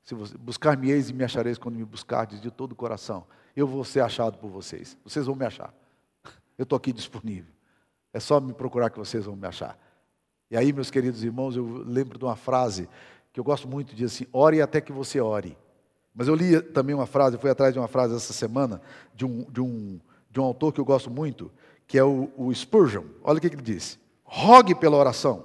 Se 0.05 0.15
você 0.15 0.37
buscar-me 0.37 0.91
eis 0.91 1.11
e 1.11 1.13
me 1.13 1.25
achareis 1.25 1.59
quando 1.59 1.77
me 1.77 1.85
buscardes 1.85 2.41
de 2.41 2.51
todo 2.51 2.73
o 2.73 2.75
coração. 2.75 3.27
Eu 3.55 3.67
vou 3.67 3.85
ser 3.85 4.01
achado 4.01 4.37
por 4.39 4.51
vocês. 4.51 4.97
Vocês 5.05 5.27
vão 5.27 5.37
me 5.37 5.47
achar. 5.47 5.73
Eu 6.59 6.65
estou 6.65 6.77
aqui 6.77 6.93
disponível. 6.93 7.53
É 8.13 8.21
só 8.21 8.41
me 8.41 8.53
procurar 8.53 8.91
que 8.91 8.99
vocês 8.99 9.25
vão 9.25 9.37
me 9.37 9.47
achar. 9.47 9.79
E 10.55 10.57
aí, 10.57 10.73
meus 10.73 10.89
queridos 10.89 11.25
irmãos, 11.25 11.57
eu 11.57 11.83
lembro 11.85 12.17
de 12.17 12.25
uma 12.25 12.37
frase 12.37 12.89
que 13.33 13.41
eu 13.41 13.43
gosto 13.43 13.67
muito, 13.67 13.93
diz 13.93 14.15
assim, 14.15 14.25
ore 14.33 14.63
até 14.63 14.81
que 14.81 14.93
você 14.93 15.21
ore. 15.21 15.59
Mas 16.15 16.29
eu 16.29 16.35
li 16.37 16.63
também 16.63 16.95
uma 16.95 17.07
frase, 17.07 17.37
fui 17.39 17.51
atrás 17.51 17.73
de 17.73 17.81
uma 17.81 17.89
frase 17.89 18.15
essa 18.15 18.33
semana, 18.33 18.81
de 19.17 19.27
um, 19.27 19.45
de 19.51 19.61
um, 19.61 19.99
de 20.31 20.39
um 20.39 20.45
autor 20.45 20.73
que 20.73 20.81
eu 20.81 20.85
gosto 20.85 21.11
muito, 21.11 21.51
que 21.89 21.99
é 21.99 22.05
o, 22.05 22.31
o 22.37 22.55
Spurgeon. 22.55 23.03
Olha 23.25 23.39
o 23.39 23.41
que 23.41 23.49
ele 23.49 23.57
diz. 23.57 23.99
Rogue 24.23 24.77
pela 24.77 24.97
oração. 24.97 25.45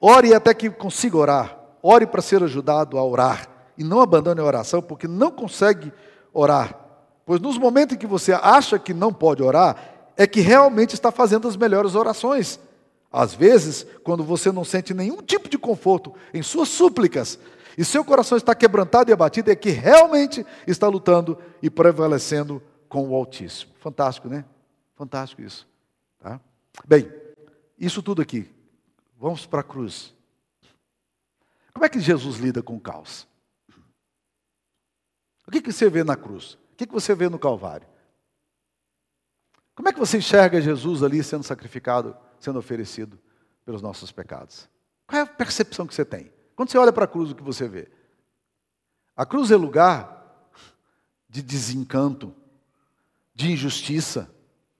Ore 0.00 0.34
até 0.34 0.52
que 0.52 0.68
consiga 0.68 1.16
orar. 1.16 1.56
Ore 1.80 2.04
para 2.04 2.20
ser 2.20 2.42
ajudado 2.42 2.98
a 2.98 3.04
orar. 3.04 3.48
E 3.78 3.84
não 3.84 4.00
abandone 4.00 4.40
a 4.40 4.44
oração, 4.44 4.82
porque 4.82 5.06
não 5.06 5.30
consegue 5.30 5.92
orar. 6.32 6.76
Pois 7.24 7.40
nos 7.40 7.56
momentos 7.56 7.94
em 7.94 7.98
que 8.00 8.06
você 8.08 8.32
acha 8.32 8.80
que 8.80 8.92
não 8.92 9.12
pode 9.12 9.44
orar, 9.44 10.10
é 10.16 10.26
que 10.26 10.40
realmente 10.40 10.94
está 10.94 11.12
fazendo 11.12 11.46
as 11.46 11.56
melhores 11.56 11.94
orações. 11.94 12.58
Às 13.10 13.34
vezes, 13.34 13.86
quando 14.02 14.22
você 14.22 14.52
não 14.52 14.64
sente 14.64 14.92
nenhum 14.92 15.22
tipo 15.22 15.48
de 15.48 15.58
conforto 15.58 16.14
em 16.32 16.42
suas 16.42 16.68
súplicas, 16.68 17.38
e 17.78 17.84
seu 17.84 18.04
coração 18.04 18.36
está 18.36 18.56
quebrantado 18.56 19.08
e 19.08 19.12
abatido, 19.12 19.52
é 19.52 19.56
que 19.56 19.70
realmente 19.70 20.44
está 20.66 20.88
lutando 20.88 21.40
e 21.62 21.70
prevalecendo 21.70 22.60
com 22.88 23.08
o 23.08 23.14
Altíssimo. 23.14 23.72
Fantástico, 23.78 24.28
né? 24.28 24.44
Fantástico 24.96 25.42
isso. 25.42 25.64
Tá? 26.18 26.40
Bem, 26.84 27.08
isso 27.78 28.02
tudo 28.02 28.20
aqui. 28.20 28.50
Vamos 29.16 29.46
para 29.46 29.60
a 29.60 29.64
cruz. 29.64 30.12
Como 31.72 31.86
é 31.86 31.88
que 31.88 32.00
Jesus 32.00 32.38
lida 32.38 32.64
com 32.64 32.74
o 32.74 32.80
caos? 32.80 33.28
O 35.46 35.50
que, 35.52 35.62
que 35.62 35.72
você 35.72 35.88
vê 35.88 36.02
na 36.02 36.16
cruz? 36.16 36.54
O 36.72 36.76
que, 36.76 36.84
que 36.84 36.92
você 36.92 37.14
vê 37.14 37.28
no 37.28 37.38
Calvário? 37.38 37.86
Como 39.76 39.88
é 39.88 39.92
que 39.92 40.00
você 40.00 40.18
enxerga 40.18 40.60
Jesus 40.60 41.04
ali 41.04 41.22
sendo 41.22 41.44
sacrificado, 41.44 42.16
sendo 42.40 42.58
oferecido 42.58 43.18
pelos 43.64 43.82
nossos 43.82 44.12
pecados? 44.12 44.68
Qual 45.06 45.18
é 45.18 45.22
a 45.22 45.26
percepção 45.26 45.86
que 45.86 45.94
você 45.94 46.04
tem? 46.04 46.32
Quando 46.54 46.70
você 46.70 46.78
olha 46.78 46.92
para 46.92 47.04
a 47.04 47.08
cruz, 47.08 47.30
o 47.30 47.34
que 47.34 47.42
você 47.42 47.68
vê? 47.68 47.88
A 49.16 49.24
cruz 49.24 49.50
é 49.50 49.56
lugar 49.56 50.50
de 51.28 51.42
desencanto, 51.42 52.34
de 53.34 53.52
injustiça, 53.52 54.30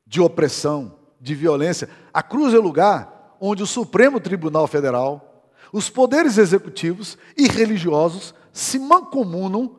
de 0.06 0.20
opressão, 0.20 0.98
de 1.20 1.34
violência. 1.34 1.88
A 2.12 2.22
cruz 2.22 2.54
é 2.54 2.58
lugar 2.58 3.36
onde 3.40 3.62
o 3.62 3.66
Supremo 3.66 4.20
Tribunal 4.20 4.66
Federal, 4.66 5.52
os 5.72 5.90
poderes 5.90 6.38
executivos 6.38 7.18
e 7.36 7.46
religiosos 7.46 8.34
se 8.52 8.78
mancomunam, 8.78 9.76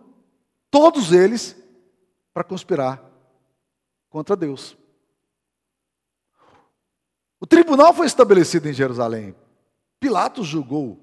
todos 0.72 1.12
eles, 1.12 1.56
para 2.34 2.44
conspirar 2.44 3.04
contra 4.10 4.36
Deus. 4.36 4.78
O 7.39 7.47
tribunal 7.47 7.93
foi 7.93 8.06
estabelecido 8.06 8.67
em 8.67 8.73
Jerusalém. 8.73 9.36
Pilatos 9.99 10.47
julgou 10.47 10.99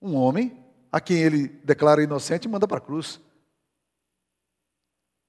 um 0.00 0.14
homem 0.14 0.56
a 0.90 1.00
quem 1.00 1.18
ele 1.18 1.48
declara 1.48 2.02
inocente 2.02 2.46
e 2.46 2.48
manda 2.48 2.66
para 2.66 2.78
a 2.78 2.80
cruz. 2.80 3.20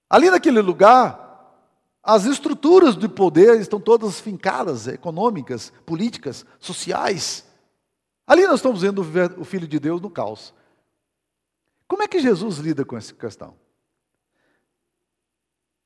Ali 0.10 0.30
naquele 0.30 0.62
lugar, 0.62 1.30
as 2.04 2.26
estruturas 2.26 2.96
de 2.96 3.08
poder 3.08 3.60
estão 3.60 3.80
todas 3.80 4.20
fincadas, 4.20 4.88
econômicas, 4.88 5.72
políticas, 5.86 6.46
sociais. 6.60 7.46
Ali 8.26 8.46
nós 8.48 8.56
estamos 8.56 8.82
vendo 8.82 9.02
o 9.40 9.44
Filho 9.44 9.68
de 9.68 9.80
Deus 9.80 10.02
no 10.02 10.10
caos. 10.10 10.54
Como 11.88 12.04
é 12.04 12.08
que 12.08 12.20
Jesus 12.20 12.58
lida 12.58 12.86
com 12.86 12.98
essa 12.98 13.14
questão? 13.14 13.56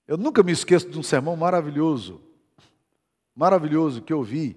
Eu 0.08 0.18
nunca 0.18 0.44
me 0.44 0.52
esqueço 0.52 0.90
de 0.90 1.00
um 1.00 1.04
sermão 1.04 1.36
maravilhoso, 1.36 2.22
maravilhoso 3.36 4.02
que 4.02 4.14
eu 4.14 4.24
vi 4.24 4.56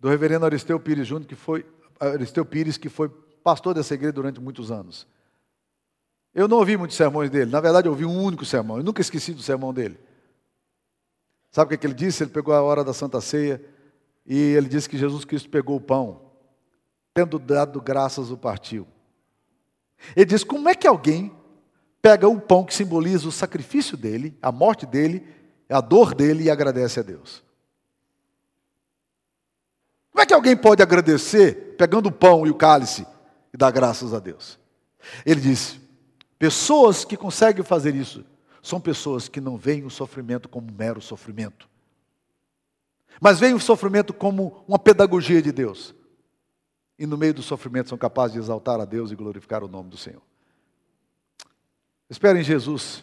do 0.00 0.08
reverendo 0.08 0.46
Aristeu 0.46 0.80
Pires 0.80 1.06
Júnior, 1.06 1.28
que 1.28 1.34
foi 1.34 1.64
Aristeu 2.00 2.44
Pires, 2.44 2.76
que 2.76 2.88
foi 2.88 3.08
pastor 3.08 3.74
dessa 3.74 3.94
igreja 3.94 4.12
durante 4.12 4.40
muitos 4.40 4.70
anos. 4.70 5.06
Eu 6.34 6.48
não 6.48 6.56
ouvi 6.58 6.76
muitos 6.76 6.96
sermões 6.96 7.30
dele, 7.30 7.50
na 7.50 7.60
verdade 7.60 7.86
eu 7.86 7.92
ouvi 7.92 8.04
um 8.04 8.20
único 8.20 8.44
sermão, 8.44 8.78
eu 8.78 8.82
nunca 8.82 9.00
esqueci 9.00 9.34
do 9.34 9.42
sermão 9.42 9.72
dele. 9.72 9.98
Sabe 11.50 11.66
o 11.66 11.68
que, 11.68 11.74
é 11.74 11.78
que 11.78 11.86
ele 11.86 11.94
disse? 11.94 12.22
Ele 12.22 12.30
pegou 12.30 12.54
a 12.54 12.62
hora 12.62 12.82
da 12.82 12.94
Santa 12.94 13.20
Ceia 13.20 13.62
e 14.24 14.36
ele 14.36 14.68
disse 14.68 14.88
que 14.88 14.96
Jesus 14.96 15.24
Cristo 15.24 15.50
pegou 15.50 15.76
o 15.76 15.80
pão, 15.80 16.32
tendo 17.12 17.38
dado 17.38 17.80
graças, 17.80 18.30
o 18.30 18.38
partiu. 18.38 18.86
Ele 20.16 20.24
diz: 20.24 20.42
como 20.42 20.68
é 20.68 20.74
que 20.74 20.86
alguém 20.86 21.30
pega 22.00 22.26
o 22.26 22.40
pão 22.40 22.64
que 22.64 22.74
simboliza 22.74 23.28
o 23.28 23.32
sacrifício 23.32 23.96
dele, 23.96 24.36
a 24.40 24.50
morte 24.50 24.86
dele, 24.86 25.26
a 25.68 25.80
dor 25.80 26.14
dele 26.14 26.44
e 26.44 26.50
agradece 26.50 26.98
a 26.98 27.02
Deus? 27.02 27.44
Como 30.12 30.22
é 30.22 30.26
que 30.26 30.34
alguém 30.34 30.54
pode 30.54 30.82
agradecer 30.82 31.74
pegando 31.78 32.10
o 32.10 32.12
pão 32.12 32.46
e 32.46 32.50
o 32.50 32.54
cálice 32.54 33.06
e 33.52 33.56
dar 33.56 33.70
graças 33.70 34.12
a 34.12 34.20
Deus? 34.20 34.58
Ele 35.24 35.40
disse: 35.40 35.80
pessoas 36.38 37.04
que 37.04 37.16
conseguem 37.16 37.64
fazer 37.64 37.94
isso 37.94 38.24
são 38.62 38.80
pessoas 38.80 39.26
que 39.26 39.40
não 39.40 39.56
veem 39.56 39.84
o 39.84 39.90
sofrimento 39.90 40.48
como 40.48 40.70
mero 40.70 41.00
sofrimento, 41.00 41.68
mas 43.20 43.40
veem 43.40 43.54
o 43.54 43.60
sofrimento 43.60 44.12
como 44.12 44.62
uma 44.68 44.78
pedagogia 44.78 45.40
de 45.40 45.50
Deus. 45.50 45.94
E 46.98 47.06
no 47.06 47.16
meio 47.16 47.34
do 47.34 47.42
sofrimento 47.42 47.88
são 47.88 47.98
capazes 47.98 48.34
de 48.34 48.38
exaltar 48.38 48.78
a 48.78 48.84
Deus 48.84 49.10
e 49.10 49.16
glorificar 49.16 49.64
o 49.64 49.68
nome 49.68 49.88
do 49.88 49.96
Senhor. 49.96 50.22
Espero 52.08 52.38
em 52.38 52.44
Jesus 52.44 53.02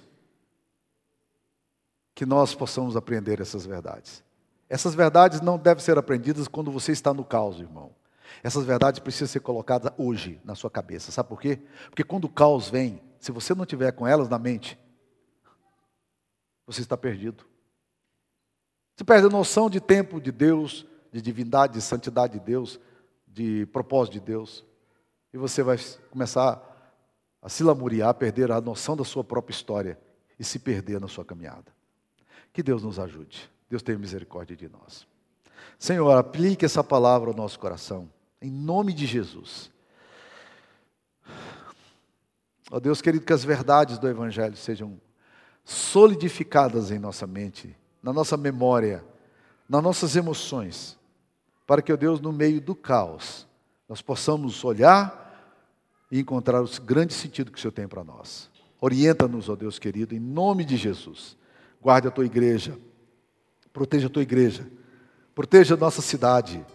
que 2.14 2.26
nós 2.26 2.54
possamos 2.54 2.96
aprender 2.96 3.42
essas 3.42 3.66
verdades. 3.66 4.24
Essas 4.70 4.94
verdades 4.94 5.42
não 5.42 5.58
devem 5.58 5.84
ser 5.84 5.98
aprendidas 5.98 6.48
quando 6.48 6.72
você 6.72 6.92
está 6.92 7.12
no 7.14 7.26
caos, 7.26 7.60
irmão. 7.60 7.96
Essas 8.44 8.64
verdades 8.64 9.00
precisam 9.00 9.28
ser 9.28 9.40
colocadas 9.40 9.92
hoje 9.98 10.40
na 10.44 10.54
sua 10.54 10.70
cabeça. 10.70 11.12
Sabe 11.12 11.28
por 11.28 11.42
quê? 11.42 11.60
Porque 11.90 12.04
quando 12.04 12.26
o 12.26 12.30
caos 12.30 12.70
vem, 12.70 13.02
se 13.20 13.32
você 13.32 13.56
não 13.56 13.66
tiver 13.66 13.92
com 13.92 14.06
elas 14.08 14.30
na 14.30 14.38
mente, 14.38 14.78
você 16.68 16.82
está 16.82 16.96
perdido. 16.96 17.44
Você 18.96 19.04
perde 19.04 19.26
a 19.26 19.30
noção 19.30 19.70
de 19.70 19.82
tempo 19.82 20.22
de 20.22 20.32
Deus, 20.32 20.86
de 21.12 21.22
divindade, 21.22 21.74
de 21.74 21.82
santidade 21.82 22.34
de 22.34 22.46
Deus, 22.46 22.80
de 23.28 23.66
propósito 23.68 24.14
de 24.14 24.20
Deus. 24.20 24.64
E 25.34 25.38
você 25.38 25.64
vai 25.64 25.78
começar 26.12 26.62
a 27.42 27.50
se 27.50 27.64
lamuriar, 27.64 28.10
a 28.10 28.14
perder 28.14 28.52
a 28.52 28.62
noção 28.62 28.96
da 28.96 29.04
sua 29.04 29.24
própria 29.24 29.54
história 29.54 30.00
e 30.38 30.44
se 30.44 30.60
perder 30.60 31.02
na 31.02 31.08
sua 31.08 31.26
caminhada. 31.26 31.74
Que 32.54 32.62
Deus 32.62 32.84
nos 32.84 33.00
ajude. 33.00 33.50
Deus 33.70 33.84
tenha 33.84 33.98
misericórdia 33.98 34.56
de 34.56 34.68
nós. 34.68 35.08
Senhor, 35.78 36.12
aplique 36.18 36.66
essa 36.66 36.84
palavra 36.84 37.30
ao 37.30 37.36
nosso 37.36 37.60
coração, 37.60 38.10
em 38.42 38.50
nome 38.50 38.92
de 38.92 39.06
Jesus. 39.06 39.72
Ó 42.72 42.78
oh 42.78 42.80
Deus 42.80 43.02
querido, 43.02 43.26
que 43.26 43.34
as 43.34 43.44
verdades 43.44 43.98
do 43.98 44.08
Evangelho 44.08 44.56
sejam 44.56 45.00
solidificadas 45.64 46.92
em 46.92 47.00
nossa 47.00 47.28
mente, 47.28 47.76
na 48.02 48.12
nossa 48.12 48.36
memória, 48.36 49.04
nas 49.68 49.84
nossas 49.84 50.16
emoções, 50.16 50.98
para 51.68 51.82
que, 51.82 51.92
ó 51.92 51.96
oh 51.96 51.98
Deus, 51.98 52.20
no 52.20 52.32
meio 52.32 52.60
do 52.60 52.76
caos, 52.76 53.48
nós 53.88 54.02
possamos 54.02 54.64
olhar 54.64 55.28
e 56.12 56.20
encontrar 56.20 56.64
o 56.64 56.82
grande 56.82 57.14
sentido 57.14 57.52
que 57.52 57.58
o 57.58 57.62
Senhor 57.62 57.72
tem 57.72 57.88
para 57.88 58.04
nós. 58.04 58.50
Orienta-nos, 58.82 59.48
ó 59.48 59.54
oh 59.54 59.56
Deus 59.56 59.78
querido, 59.78 60.16
em 60.16 60.20
nome 60.20 60.66
de 60.66 60.76
Jesus. 60.76 61.38
Guarde 61.82 62.08
a 62.08 62.12
tua 62.12 62.26
igreja 62.26 62.78
Proteja 63.74 64.08
a 64.08 64.10
tua 64.10 64.24
igreja. 64.24 64.68
Proteja 65.36 65.76
a 65.76 65.78
nossa 65.78 66.02
cidade. 66.02 66.66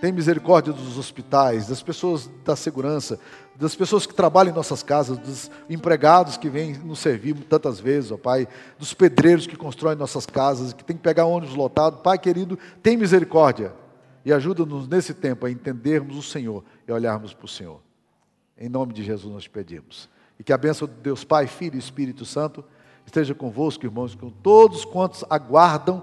Tem 0.00 0.12
misericórdia 0.12 0.72
dos 0.72 0.96
hospitais, 0.96 1.68
das 1.68 1.82
pessoas 1.82 2.30
da 2.42 2.56
segurança, 2.56 3.20
das 3.54 3.74
pessoas 3.74 4.06
que 4.06 4.14
trabalham 4.14 4.50
em 4.50 4.54
nossas 4.54 4.82
casas, 4.82 5.18
dos 5.18 5.50
empregados 5.68 6.38
que 6.38 6.48
vêm 6.48 6.72
nos 6.78 7.00
servir 7.00 7.34
tantas 7.44 7.78
vezes, 7.78 8.10
ó 8.10 8.16
Pai, 8.16 8.48
dos 8.78 8.94
pedreiros 8.94 9.46
que 9.46 9.56
constroem 9.56 9.96
nossas 9.96 10.24
casas, 10.24 10.72
que 10.72 10.82
tem 10.82 10.96
que 10.96 11.02
pegar 11.02 11.26
ônibus 11.26 11.54
lotado. 11.54 11.98
Pai 11.98 12.18
querido, 12.18 12.58
tem 12.82 12.96
misericórdia 12.96 13.74
e 14.24 14.32
ajuda-nos 14.32 14.88
nesse 14.88 15.12
tempo 15.12 15.44
a 15.44 15.50
entendermos 15.50 16.16
o 16.16 16.22
Senhor 16.22 16.64
e 16.88 16.92
olharmos 16.92 17.34
para 17.34 17.44
o 17.44 17.48
Senhor. 17.48 17.80
Em 18.56 18.68
nome 18.68 18.94
de 18.94 19.02
Jesus 19.04 19.32
nós 19.32 19.46
pedimos. 19.46 20.08
E 20.38 20.42
que 20.42 20.52
a 20.52 20.58
bênção 20.58 20.88
de 20.88 20.94
Deus 20.94 21.24
Pai, 21.24 21.46
Filho 21.46 21.76
e 21.76 21.78
Espírito 21.78 22.24
Santo 22.24 22.64
esteja 23.04 23.34
convosco, 23.34 23.84
irmãos, 23.84 24.14
com 24.14 24.30
todos 24.30 24.86
quantos 24.86 25.24
aguardam 25.28 26.02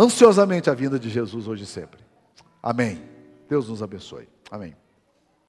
ansiosamente 0.00 0.70
a 0.70 0.74
vinda 0.74 0.98
de 0.98 1.10
Jesus 1.10 1.46
hoje 1.46 1.64
e 1.64 1.66
sempre. 1.66 2.00
Amém. 2.62 3.02
Deus 3.48 3.68
nos 3.68 3.82
abençoe. 3.82 4.28
Amém. 4.50 4.74